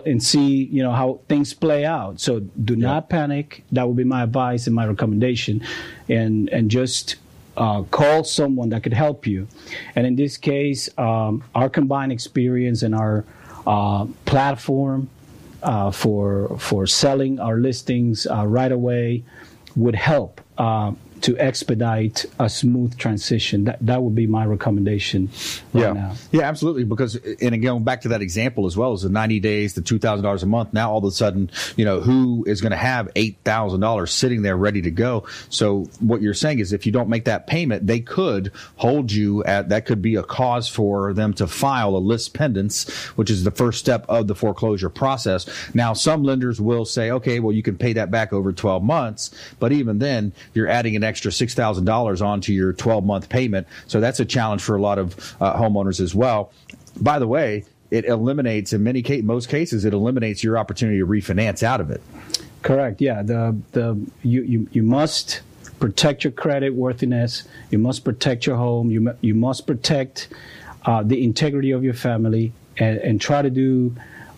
[0.06, 2.20] and see you know how things play out.
[2.20, 3.64] So do not panic.
[3.72, 5.62] That would be my advice and my recommendation,
[6.10, 7.16] and and just.
[7.56, 9.48] Uh, call someone that could help you,
[9.96, 13.24] and in this case, um, our combined experience and our
[13.68, 15.08] uh, platform
[15.62, 19.24] uh, for for selling our listings uh, right away
[19.76, 20.92] would help uh,
[21.24, 23.64] to expedite a smooth transition.
[23.66, 25.30] That that would be my recommendation
[25.74, 25.94] right yeah.
[25.94, 26.14] now.
[26.32, 26.84] Yeah, absolutely.
[26.84, 30.44] Because, and again, back to that example as well as the 90 days, the $2,000
[30.44, 30.74] a month.
[30.74, 34.58] Now, all of a sudden, you know, who is going to have $8,000 sitting there
[34.58, 35.26] ready to go?
[35.50, 39.44] So, what you're saying is if you don't make that payment, they could hold you
[39.46, 43.44] at that could be a cause for them to file a lis pendens, which is
[43.44, 45.50] the first step of the foreclosure process.
[45.74, 49.34] Now, some lenders will say, okay, well, you can pay that back over 12 months.
[49.60, 53.68] But even then, you're adding an extra $6,000 onto your 12 month payment.
[53.88, 56.52] So, that's a challenge for a lot of uh, homeowners as well.
[57.00, 61.06] By the way, it eliminates in many case, most cases, it eliminates your opportunity to
[61.06, 62.02] refinance out of it.
[62.64, 63.02] Correct.
[63.02, 63.22] Yeah.
[63.22, 65.42] The the you you, you must
[65.80, 67.44] protect your credit worthiness.
[67.70, 68.90] You must protect your home.
[68.90, 70.30] You you must protect
[70.86, 73.96] uh, the integrity of your family and, and try to do.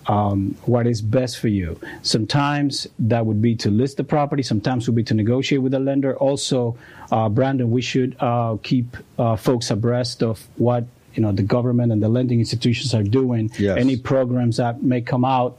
[0.07, 1.79] Um, what is best for you.
[2.03, 4.43] Sometimes that would be to list the property.
[4.43, 6.15] Sometimes would be to negotiate with the lender.
[6.17, 6.77] Also,
[7.11, 11.91] uh, Brandon, we should uh, keep uh, folks abreast of what you know the government
[11.91, 13.77] and the lending institutions are doing, Yes.
[13.79, 15.57] any programs that may come out,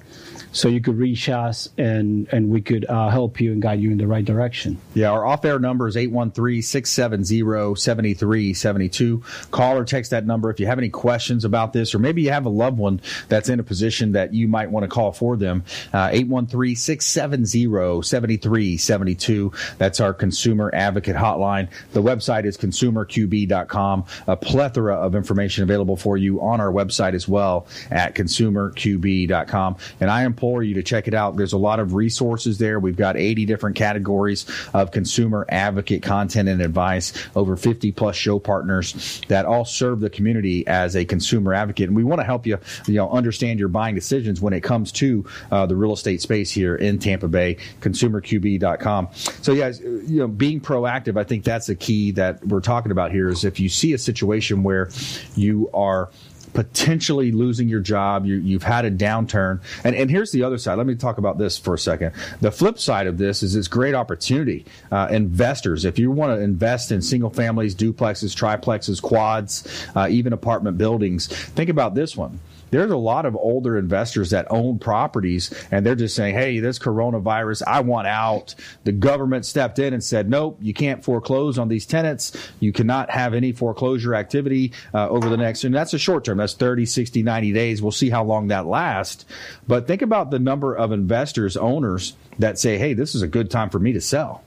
[0.57, 3.91] so you could reach us and and we could uh, help you and guide you
[3.91, 4.79] in the right direction.
[4.95, 9.23] Yeah, our off air number is 813 670 7372.
[9.51, 12.31] Call or text that number if you have any questions about this, or maybe you
[12.31, 15.37] have a loved one that's in a position that you might want to call for
[15.37, 15.63] them.
[15.93, 19.53] 813 670 7372.
[19.77, 21.69] That's our consumer advocate hotline.
[21.93, 24.05] The website is consumerqb.com.
[24.27, 29.77] A plethora of information available for you on our website as well at consumerqb.com.
[30.01, 31.37] And I implore you to check it out.
[31.37, 32.79] There's a lot of resources there.
[32.79, 38.39] We've got 80 different categories of consumer advocate content and advice, over 50 plus show
[38.39, 41.89] partners that all serve the community as a consumer advocate.
[41.89, 44.93] And we want to help you, you know, understand your buying decisions when it comes
[44.93, 49.09] to uh, the real estate space here in Tampa Bay, consumerqb.com.
[49.43, 53.13] So, yeah, you know, being proactive, I think that's the key that we're talking about
[53.13, 54.91] here is if you see a situation where
[55.35, 56.11] you are
[56.57, 58.25] potentially losing your job.
[58.25, 59.61] You, have had a downturn.
[59.85, 60.79] And, and here's the other side.
[60.79, 62.13] Let me talk about this for a second.
[62.41, 64.65] The flip side of this is it's great opportunity.
[64.91, 70.33] Uh, investors, if you want to invest in single families, duplexes, triplexes, quads, uh, even
[70.33, 72.41] apartment buildings, think about this one
[72.71, 76.79] there's a lot of older investors that own properties and they're just saying, hey, this
[76.79, 78.55] coronavirus, I want out.
[78.85, 82.37] The government stepped in and said, nope, you can't foreclose on these tenants.
[82.61, 86.39] You cannot have any foreclosure activity uh, over the next, and that's a short term.
[86.39, 87.83] That's 30, 60, 90 days.
[87.83, 89.25] We'll see how long that lasts.
[89.67, 93.51] But think about the number of investors, owners that say, hey, this is a good
[93.51, 94.43] time for me to sell.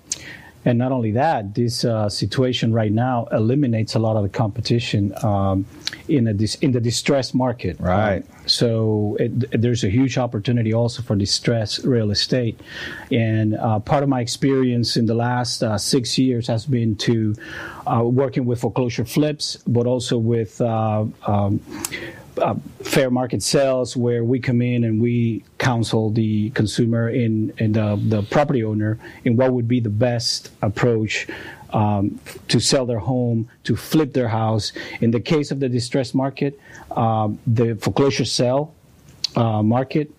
[0.66, 5.14] And not only that, this uh, situation right now eliminates a lot of the competition
[5.24, 5.66] um,
[6.08, 7.80] in a dis- in the distressed market.
[7.80, 8.18] Right.
[8.18, 12.60] Um, so it, there's a huge opportunity also for distressed real estate.
[13.12, 17.36] And uh, part of my experience in the last uh, six years has been to
[17.88, 21.62] uh, working with foreclosure flips, but also with uh, um,
[22.40, 27.74] uh, fair market sales where we come in and we counsel the consumer in, in
[27.74, 31.28] the, the property owner in what would be the best approach
[31.72, 34.72] um, to sell their home, to flip their house.
[35.02, 36.60] In the case of the distressed market,
[36.92, 38.74] um, the foreclosure sale
[39.36, 40.10] uh, market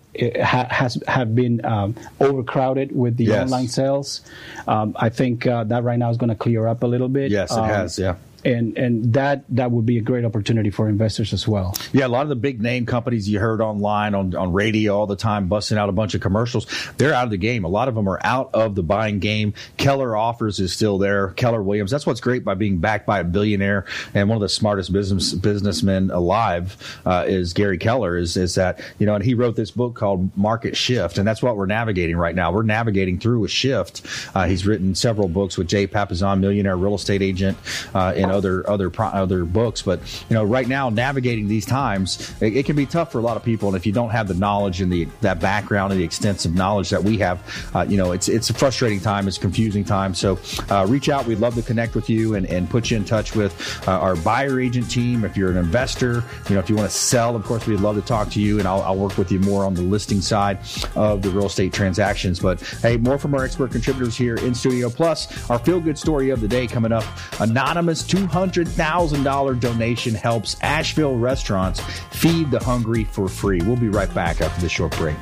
[0.41, 3.43] ha- has have been um, overcrowded with the Yes.
[3.43, 4.21] online sales.
[4.67, 7.31] Um, I think uh, that right now is going to clear up a little bit.
[7.31, 8.15] Yes, it Um, has, yeah.
[8.43, 11.75] And and that that would be a great opportunity for investors as well.
[11.93, 15.07] Yeah, a lot of the big name companies you heard online on, on radio all
[15.07, 16.67] the time, busting out a bunch of commercials,
[16.97, 17.63] they're out of the game.
[17.63, 19.53] A lot of them are out of the buying game.
[19.77, 21.29] Keller Offers is still there.
[21.29, 21.91] Keller Williams.
[21.91, 25.33] That's what's great by being backed by a billionaire and one of the smartest business
[25.33, 28.17] businessmen alive uh, is Gary Keller.
[28.17, 31.41] Is is that you know, and he wrote this book called Market Shift, and that's
[31.41, 32.51] what we're navigating right now.
[32.51, 34.01] We're navigating through a shift.
[34.35, 37.57] Uh, he's written several books with Jay Papasan, millionaire real estate agent,
[37.93, 39.81] uh, and other other other books.
[39.81, 43.21] But you know, right now navigating these times, it, it can be tough for a
[43.21, 43.69] lot of people.
[43.69, 46.89] And if you don't have the knowledge and the that background and the extensive knowledge
[46.89, 49.27] that we have, uh, you know, it's it's a frustrating time.
[49.27, 50.13] It's a confusing time.
[50.13, 51.25] So uh, reach out.
[51.25, 54.15] We'd love to connect with you and, and put you in touch with uh, our
[54.17, 55.23] buyer agent team.
[55.23, 57.95] If you're an investor, you know, if you want to sell, of course, we'd love
[57.95, 60.59] to talk to you, and I'll, I'll work with you more on the listing side
[60.95, 62.39] of the real estate transactions.
[62.39, 64.89] But hey, more from our expert contributors here in studio.
[64.89, 67.03] Plus, our feel good story of the day coming up.
[67.39, 71.79] Anonymous two hundred thousand dollar donation helps Asheville restaurants
[72.11, 73.61] feed the hungry for free.
[73.61, 75.17] We'll be right back after this short break.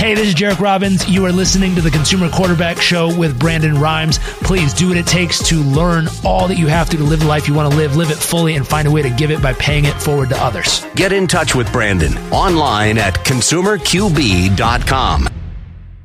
[0.00, 1.06] Hey, this is Jairek Robbins.
[1.10, 4.18] You are listening to the Consumer Quarterback Show with Brandon Rhymes.
[4.18, 7.26] Please do what it takes to learn all that you have to to live the
[7.26, 9.42] life you want to live, live it fully, and find a way to give it
[9.42, 10.86] by paying it forward to others.
[10.94, 15.28] Get in touch with Brandon online at consumerqb.com.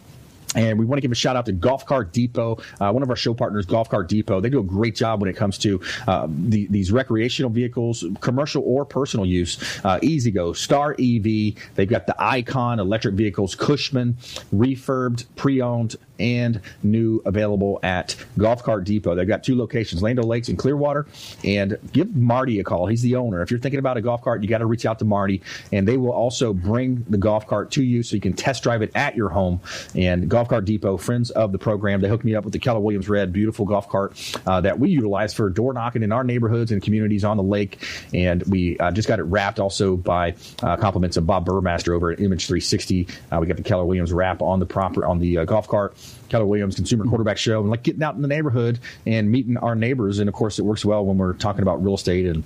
[0.57, 3.09] And we want to give a shout out to Golf Cart Depot, uh, one of
[3.09, 4.41] our show partners, Golf Cart Depot.
[4.41, 8.63] They do a great job when it comes to uh, the, these recreational vehicles, commercial
[8.65, 9.57] or personal use.
[9.85, 11.53] Uh, E-Z-GO, Star EV.
[11.75, 14.13] They've got the Icon electric vehicles, Cushman,
[14.53, 19.15] refurbed, pre-owned, and new available at Golf Cart Depot.
[19.15, 21.07] They've got two locations, Land O' Lakes and Clearwater.
[21.43, 22.87] And give Marty a call.
[22.87, 23.41] He's the owner.
[23.41, 25.41] If you're thinking about a golf cart, you got to reach out to Marty.
[25.71, 28.81] And they will also bring the golf cart to you so you can test drive
[28.81, 29.61] it at your home.
[29.95, 32.79] And Golf Cart Depot, friends of the program, they hooked me up with the Keller
[32.79, 36.71] Williams Red, beautiful golf cart uh, that we utilize for door knocking in our neighborhoods
[36.71, 37.83] and communities on the lake.
[38.13, 42.11] And we uh, just got it wrapped also by uh, compliments of Bob Burmaster over
[42.11, 43.07] at Image 360.
[43.31, 45.95] Uh, we got the Keller Williams wrap on the proper on the uh, golf cart.
[46.29, 49.75] Keller Williams Consumer Quarterback Show, and like getting out in the neighborhood and meeting our
[49.75, 50.19] neighbors.
[50.19, 52.43] And of course, it works well when we're talking about real estate and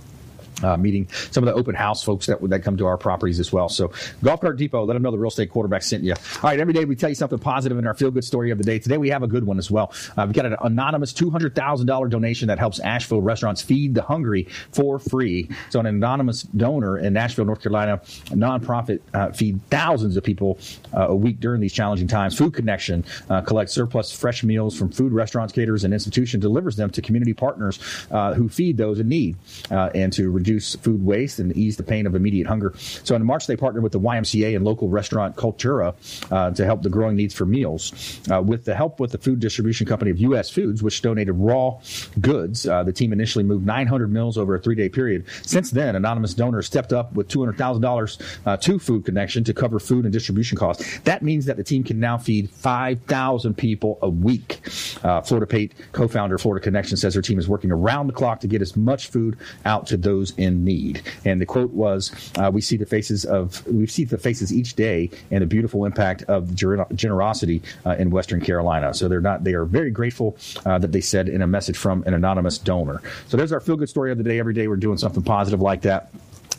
[0.64, 3.51] uh, meeting some of the open house folks that that come to our properties as
[3.51, 3.70] well.
[3.70, 3.91] So,
[4.24, 6.14] Golf Cart Depot, let them know the real estate quarterback sent you.
[6.14, 8.57] All right, every day we tell you something positive in our feel good story of
[8.57, 8.80] the day.
[8.80, 9.93] Today we have a good one as well.
[10.18, 13.95] Uh, we've got an anonymous two hundred thousand dollar donation that helps Asheville restaurants feed
[13.95, 15.49] the hungry for free.
[15.70, 18.01] So, an anonymous donor in Nashville, North Carolina,
[18.32, 20.59] a nonprofit, uh, feed thousands of people
[20.93, 22.38] uh, a week during these challenging times.
[22.38, 26.89] Food Connection uh, collects surplus fresh meals from food restaurants, caterers, and institutions, delivers them
[26.89, 27.80] to community partners
[28.12, 29.36] uh, who feed those in need,
[29.70, 32.74] and to reduce reduce food waste and ease the pain of immediate hunger.
[32.78, 35.95] So in March, they partnered with the YMCA and local restaurant Cultura
[36.30, 38.20] uh, to help the growing needs for meals.
[38.30, 40.49] Uh, with the help with the food distribution company of U.S.
[40.49, 41.80] Foods, which donated raw
[42.20, 45.26] goods, uh, the team initially moved 900 meals over a three-day period.
[45.43, 50.04] Since then, anonymous donors stepped up with $200,000 uh, to Food Connection to cover food
[50.04, 50.99] and distribution costs.
[51.06, 54.60] That means that the team can now feed 5,000 people a week.
[55.02, 58.47] Uh, Florida Pate co-founder Florida Connection says her team is working around the clock to
[58.47, 61.01] get as much food out to those in need.
[61.25, 64.75] And the quote was, uh, "We see the faces of we see the faces each
[64.75, 69.53] day and the beautiful impact of generosity uh, in Western Carolina." So they're not they
[69.53, 70.35] are very grateful
[70.65, 73.01] uh, that they said in a message from an anonymous donor.
[73.27, 74.39] So there's our feel good story of the day.
[74.39, 76.11] Every day we're doing something positive like that.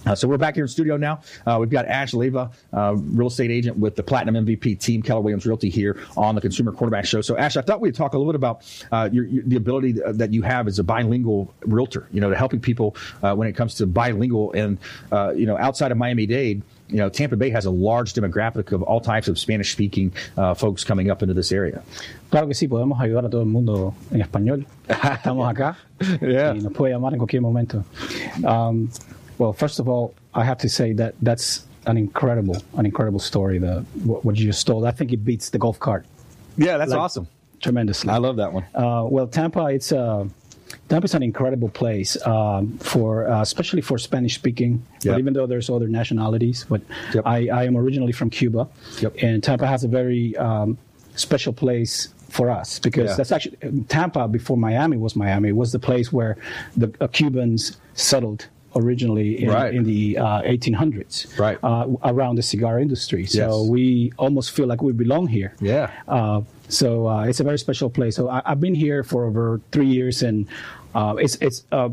[0.07, 1.21] Uh, so we're back here in studio now.
[1.47, 5.21] Uh, we've got Ash Leyva, uh, real estate agent with the Platinum MVP team, Keller
[5.21, 7.21] Williams Realty, here on the Consumer Quarterback Show.
[7.21, 9.93] So Ash, I thought we'd talk a little bit about uh, your, your, the ability
[9.93, 12.09] that you have as a bilingual realtor.
[12.13, 14.79] You know, to helping people uh, when it comes to bilingual and
[15.13, 16.63] uh, you know outside of Miami Dade.
[16.89, 20.13] You know, Tampa Bay has a large demographic of all types of Spanish-speaking
[20.57, 21.83] folks coming up into this area.
[22.31, 24.67] Claro que sí, podemos ayudar a todo el mundo en español.
[24.89, 25.79] Estamos acá
[26.21, 26.55] yeah.
[26.55, 27.85] y nos puede llamar en cualquier momento.
[28.45, 28.91] Um,
[29.39, 33.59] well, first of all, I have to say that that's an incredible, an incredible story.
[33.59, 34.85] The what, what you just told.
[34.85, 36.07] I think it beats the golf cart.
[36.57, 37.27] Yeah, that's Like, awesome.
[37.61, 38.11] Tremendously.
[38.11, 38.65] I love that one.
[38.75, 40.29] Uh, well, Tampa, it's a
[40.89, 44.85] Tampa's an incredible place um, for, uh, especially for Spanish speaking.
[45.03, 45.13] Yep.
[45.15, 46.81] But even though there's other nationalities, but
[47.15, 47.23] Yep.
[47.27, 48.69] I, I am originally from Cuba,
[49.01, 49.17] Yep.
[49.23, 50.77] and Tampa has a very um,
[51.15, 53.17] special place for us because Yeah.
[53.17, 53.57] that's actually
[53.89, 56.37] Tampa before Miami was Miami was the place where
[56.77, 58.47] the uh, Cubans settled
[58.77, 59.75] originally in, Right.
[59.75, 61.59] in the uh, 1800s, Right.
[61.63, 63.27] uh, around the cigar industry.
[63.27, 63.71] So Yes.
[63.71, 65.53] we almost feel like we belong here.
[65.61, 65.91] Yeah.
[66.09, 68.17] Uh, so uh, it's a very special place.
[68.17, 70.47] So I, I've been here for over three years, and
[70.95, 71.91] uh, it's it's uh,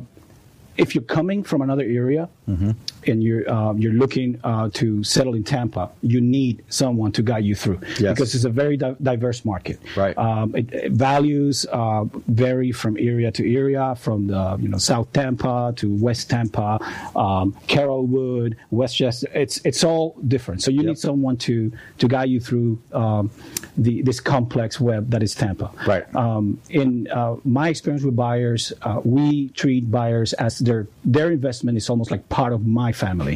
[0.78, 2.72] if you're coming from another area Mm-hmm.
[3.10, 7.46] and you're uh, you're looking uh, to settle in Tampa, you need someone to guide
[7.46, 8.14] you through Yes.
[8.14, 9.78] because it's a very di- diverse market.
[9.96, 10.18] Right.
[10.18, 15.08] Um, it, it- values uh, vary from area to area, from the you know South
[15.14, 16.80] Tampa to West Tampa,
[17.16, 19.28] um, Carrollwood, Westchester.
[19.34, 20.62] It's it's all different.
[20.64, 23.30] So you need someone to to guide you through um,
[23.78, 25.72] the this complex web that is Tampa.
[25.88, 26.04] Right.
[26.16, 31.78] Um, in uh, my experience with buyers, uh, we treat buyers as their their investment
[31.78, 33.36] is almost like part of my family,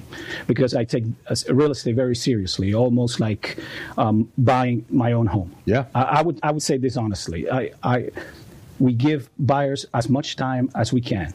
[0.52, 1.06] because I take
[1.62, 3.46] real estate very seriously, almost like
[4.04, 5.50] um, buying my own home.
[5.66, 5.84] Yeah.
[5.94, 7.40] I, I would I would say this honestly.
[7.60, 7.62] I,
[7.94, 7.98] I
[8.86, 9.22] we give
[9.54, 11.30] buyers as much time as we can.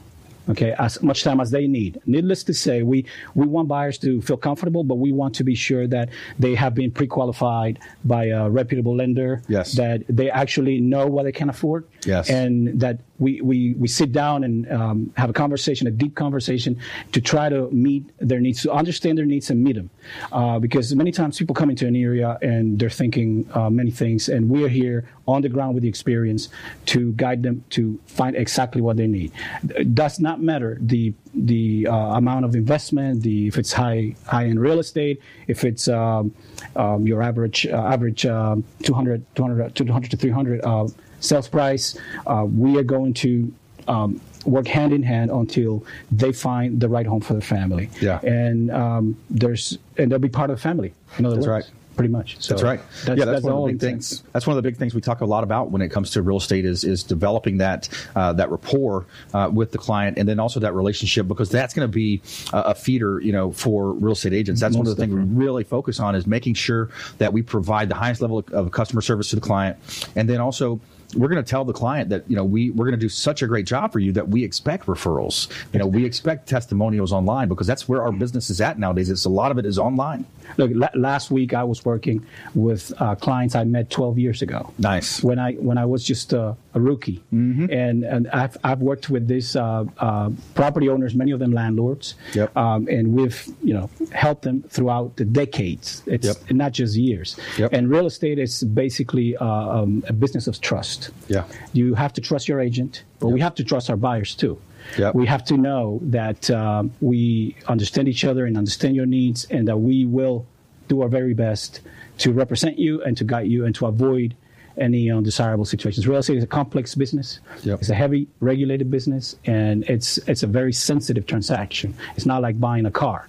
[0.52, 2.00] Okay, as much time as they need.
[2.06, 3.04] Needless to say, we,
[3.34, 6.08] we want buyers to feel comfortable, but we want to be sure that
[6.38, 7.74] they have been pre-qualified
[8.14, 9.42] by a reputable lender.
[9.46, 9.74] Yes.
[9.82, 11.84] That they actually know what they can afford.
[12.06, 12.30] Yes.
[12.30, 16.80] And that we, we, we sit down and um, have a conversation, a deep conversation,
[17.12, 19.90] to try to meet their needs, to understand their needs and meet them.
[20.32, 24.28] Uh, because many times people come into an area and they're thinking uh, many things,
[24.28, 26.48] and we're here on the ground with the experience
[26.86, 29.32] to guide them to find exactly what they need.
[29.76, 34.46] It does not matter the the uh, amount of investment, the if it's high high
[34.46, 36.34] end real estate, if it's um,
[36.76, 40.88] um, your average uh, average um, 200, 200 200 to 300 uh,
[41.20, 41.98] sales price.
[42.26, 43.52] Uh, we are going to
[43.86, 47.90] um, work hand in hand until they find the right home for their family.
[48.00, 48.20] Yeah.
[48.20, 50.94] and um, there's and they'll be part of the family.
[51.18, 51.74] In other That's words, right.
[51.98, 52.36] Pretty much.
[52.38, 52.80] So that's right.
[53.04, 54.22] That's, yeah, that's, one of the big things.
[54.32, 56.22] That's one of the big things we talk a lot about when it comes to
[56.22, 60.38] real estate is is developing that uh, that rapport uh, with the client, and then
[60.38, 64.12] also that relationship because that's going to be a, a feeder, you know, for real
[64.12, 64.60] estate agents.
[64.60, 66.88] That's one of the things we really focus on is making sure
[67.18, 69.76] that we provide the highest level of, of customer service to the client,
[70.14, 70.80] and then also.
[71.16, 73.42] We're going to tell the client that you know we we're going to do such
[73.42, 75.48] a great job for you that we expect referrals.
[75.72, 79.08] You know we expect testimonials online because that's where our business is at nowadays.
[79.10, 80.26] It's a lot of it is online.
[80.56, 84.72] Look, la- last week I was working with uh, clients I met 12 years ago.
[84.78, 85.22] Nice.
[85.22, 87.66] When I when I was just uh, a rookie, Mm-hmm.
[87.72, 92.14] and and I've I've worked with these uh, uh, property owners, many of them landlords.
[92.34, 92.54] Yep.
[92.56, 96.02] Um, and we've you know helped them throughout the decades.
[96.06, 96.50] It's Yep.
[96.52, 97.36] not just years.
[97.58, 97.72] Yep.
[97.72, 100.97] And real estate is basically uh, um, a business of trust.
[101.28, 101.44] Yeah.
[101.72, 104.60] You have to trust your agent, but we have to trust our buyers too.
[104.96, 105.14] Yep.
[105.14, 109.68] We have to know that um, we understand each other and understand your needs, and
[109.68, 110.46] that we will
[110.88, 111.80] do our very best
[112.18, 114.34] to represent you and to guide you and to avoid
[114.78, 116.06] any undesirable situations.
[116.06, 117.40] Real estate is a complex business.
[117.64, 117.80] Yep.
[117.80, 121.94] It's a heavy regulated business, and it's it's a very sensitive transaction.
[122.16, 123.28] It's not like buying a car.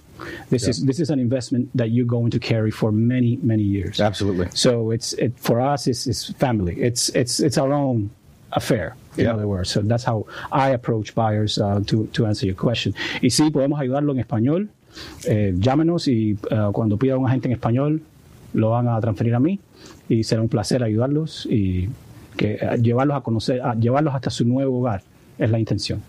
[0.50, 4.00] This is this is an investment that you're going to carry for many many years.
[4.00, 4.48] Absolutely.
[4.54, 5.86] So it's it for us.
[5.86, 6.74] It's, it's family.
[6.80, 8.10] It's it's it's our own
[8.52, 8.94] affair.
[9.16, 9.34] In Yeah.
[9.34, 12.94] other words, so that's how I approach buyers uh, to to answer your question.
[13.22, 14.68] Y sí, podemos ayudarlo en español.
[15.24, 18.00] Eh, llámenos y uh, cuando pida un agente en español
[18.54, 19.60] lo van a transferir a mí
[20.08, 21.88] y será un placer ayudarlos y
[22.36, 25.02] que eh, llevarlos a conocer, a llevarlos hasta su nuevo hogar
[25.38, 26.02] es la intención.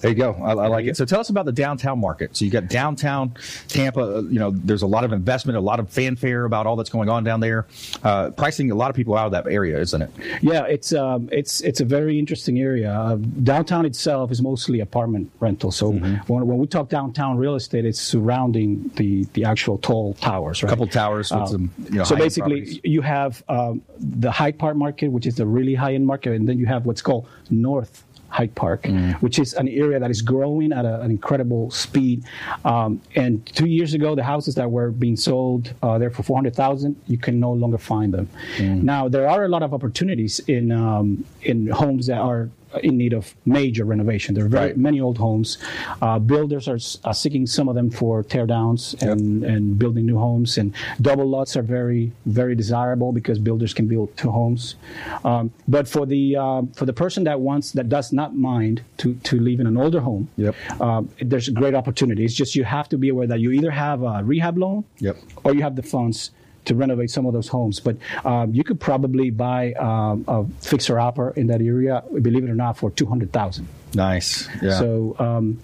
[0.00, 0.32] There you go.
[0.42, 0.96] I, I like it.
[0.96, 2.36] So tell us about the downtown market.
[2.36, 3.34] So you got downtown
[3.68, 4.00] Tampa.
[4.00, 6.90] uh, You know, there's a lot of investment, a lot of fanfare about all that's
[6.90, 7.66] going on down there.
[8.02, 10.10] Uh, pricing a lot of people out of that area, isn't it?
[10.40, 12.92] Yeah, it's um, it's it's a very interesting area.
[12.92, 15.70] Uh, downtown itself is mostly apartment rental.
[15.72, 16.32] So Mm-hmm.
[16.32, 20.68] when, when we talk downtown real estate, it's surrounding the the actual tall towers, right?
[20.68, 22.80] A couple towers with some, you know, so basically, properties.
[22.84, 26.48] you have um, the Hyde Park market, which is the really high end market, and
[26.48, 28.04] then you have what's called North.
[28.28, 29.14] Hyde Park, Mm.
[29.22, 32.24] which is an area that is growing at a, an incredible speed.
[32.64, 36.36] Um, and two years ago, the houses that were being sold uh, there for four
[36.36, 38.28] hundred thousand, you can no longer find them.
[38.58, 38.82] Mm.
[38.82, 42.50] Now there are a lot of opportunities in um, in homes that are
[42.82, 44.34] in need of major renovation.
[44.34, 44.76] There are very Right.
[44.76, 45.58] many old homes.
[46.02, 50.18] Uh, builders are, are seeking some of them for tear downs and, and building new
[50.18, 50.58] homes.
[50.58, 54.76] And double lots are very very desirable because builders can build two homes.
[55.24, 59.14] Um, but for the uh, for the person that wants that does not mind to
[59.24, 60.54] to live in an older home, Yep.
[60.80, 62.24] um, there's a great opportunity.
[62.24, 65.16] It's just you have to be aware that you either have a rehab loan, Yep.
[65.44, 66.30] or you have the funds
[66.68, 67.80] to renovate some of those homes.
[67.80, 72.50] But um, you could probably buy um, a fixer upper in that area, believe it
[72.50, 73.66] or not, for two hundred thousand.
[73.94, 74.48] Nice.
[74.62, 74.78] Yeah.
[74.78, 75.16] So.
[75.18, 75.60] Um,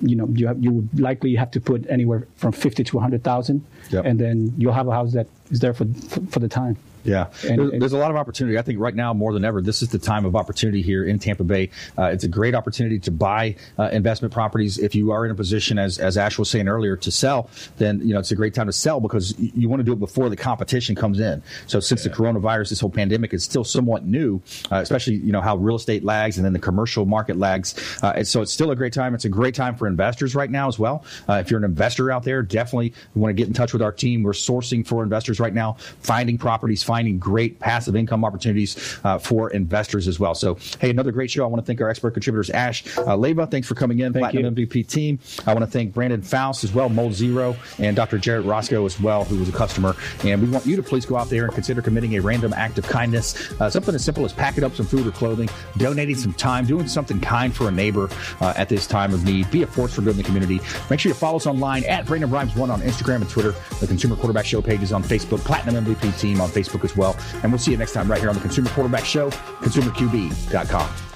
[0.00, 3.22] you know, you have, you would likely have to put anywhere from fifty to hundred
[3.22, 4.06] thousand, Yep.
[4.06, 6.78] and then you'll have a house that is there for for, for the time.
[7.06, 8.58] Yeah, and, there's, there's, a lot of opportunity.
[8.58, 11.18] I think right now more than ever, this is the time of opportunity here in
[11.18, 11.70] Tampa Bay.
[11.98, 14.78] Uh, it's a great opportunity to buy uh, investment properties.
[14.78, 18.00] If you are in a position, as as Ash was saying earlier, to sell, then
[18.00, 20.28] you know it's a great time to sell because you want to do it before
[20.28, 21.42] the competition comes in.
[21.66, 22.10] So since yeah.
[22.10, 24.40] the coronavirus, this whole pandemic is still somewhat new,
[24.70, 27.74] uh, especially you know how real estate lags and then the commercial market lags.
[28.02, 29.14] Uh, so it's still a great time.
[29.14, 31.04] It's a great time for investors right now as well.
[31.28, 33.92] Uh, if you're an investor out there, definitely want to get in touch with our
[33.92, 34.22] team.
[34.22, 39.50] We're sourcing for investors right now, finding properties, finding great passive income opportunities uh, for
[39.50, 40.34] investors as well.
[40.34, 41.44] So, hey, another great show.
[41.44, 43.46] I want to thank our expert contributors, Ash uh.
[43.46, 44.66] Thanks for coming in, thank Platinum you.
[44.66, 45.18] MVP team.
[45.46, 48.18] I want to thank Brandon Faust as well, Mold Zero, and Dr.
[48.18, 49.96] Jared Roscoe as well, who was a customer.
[50.24, 52.78] And we want you to please go out there and consider committing a random act
[52.78, 56.32] of kindness, uh, something as simple as packing up some food or clothing, donating some
[56.32, 58.08] time, doing something kind for a neighbor
[58.40, 59.50] uh, at this time of need.
[59.50, 60.60] Be a force for good in the community.
[60.90, 63.54] Make sure you follow us online at Brandon Rhymes One on Instagram and Twitter.
[63.80, 65.40] The Consumer Quarterback Show page is on Facebook.
[65.40, 67.14] Platinum MVP team on Facebook as well.
[67.42, 71.15] And we'll see you next time right here on the Consumer Quarterback Show, consumerqb.com.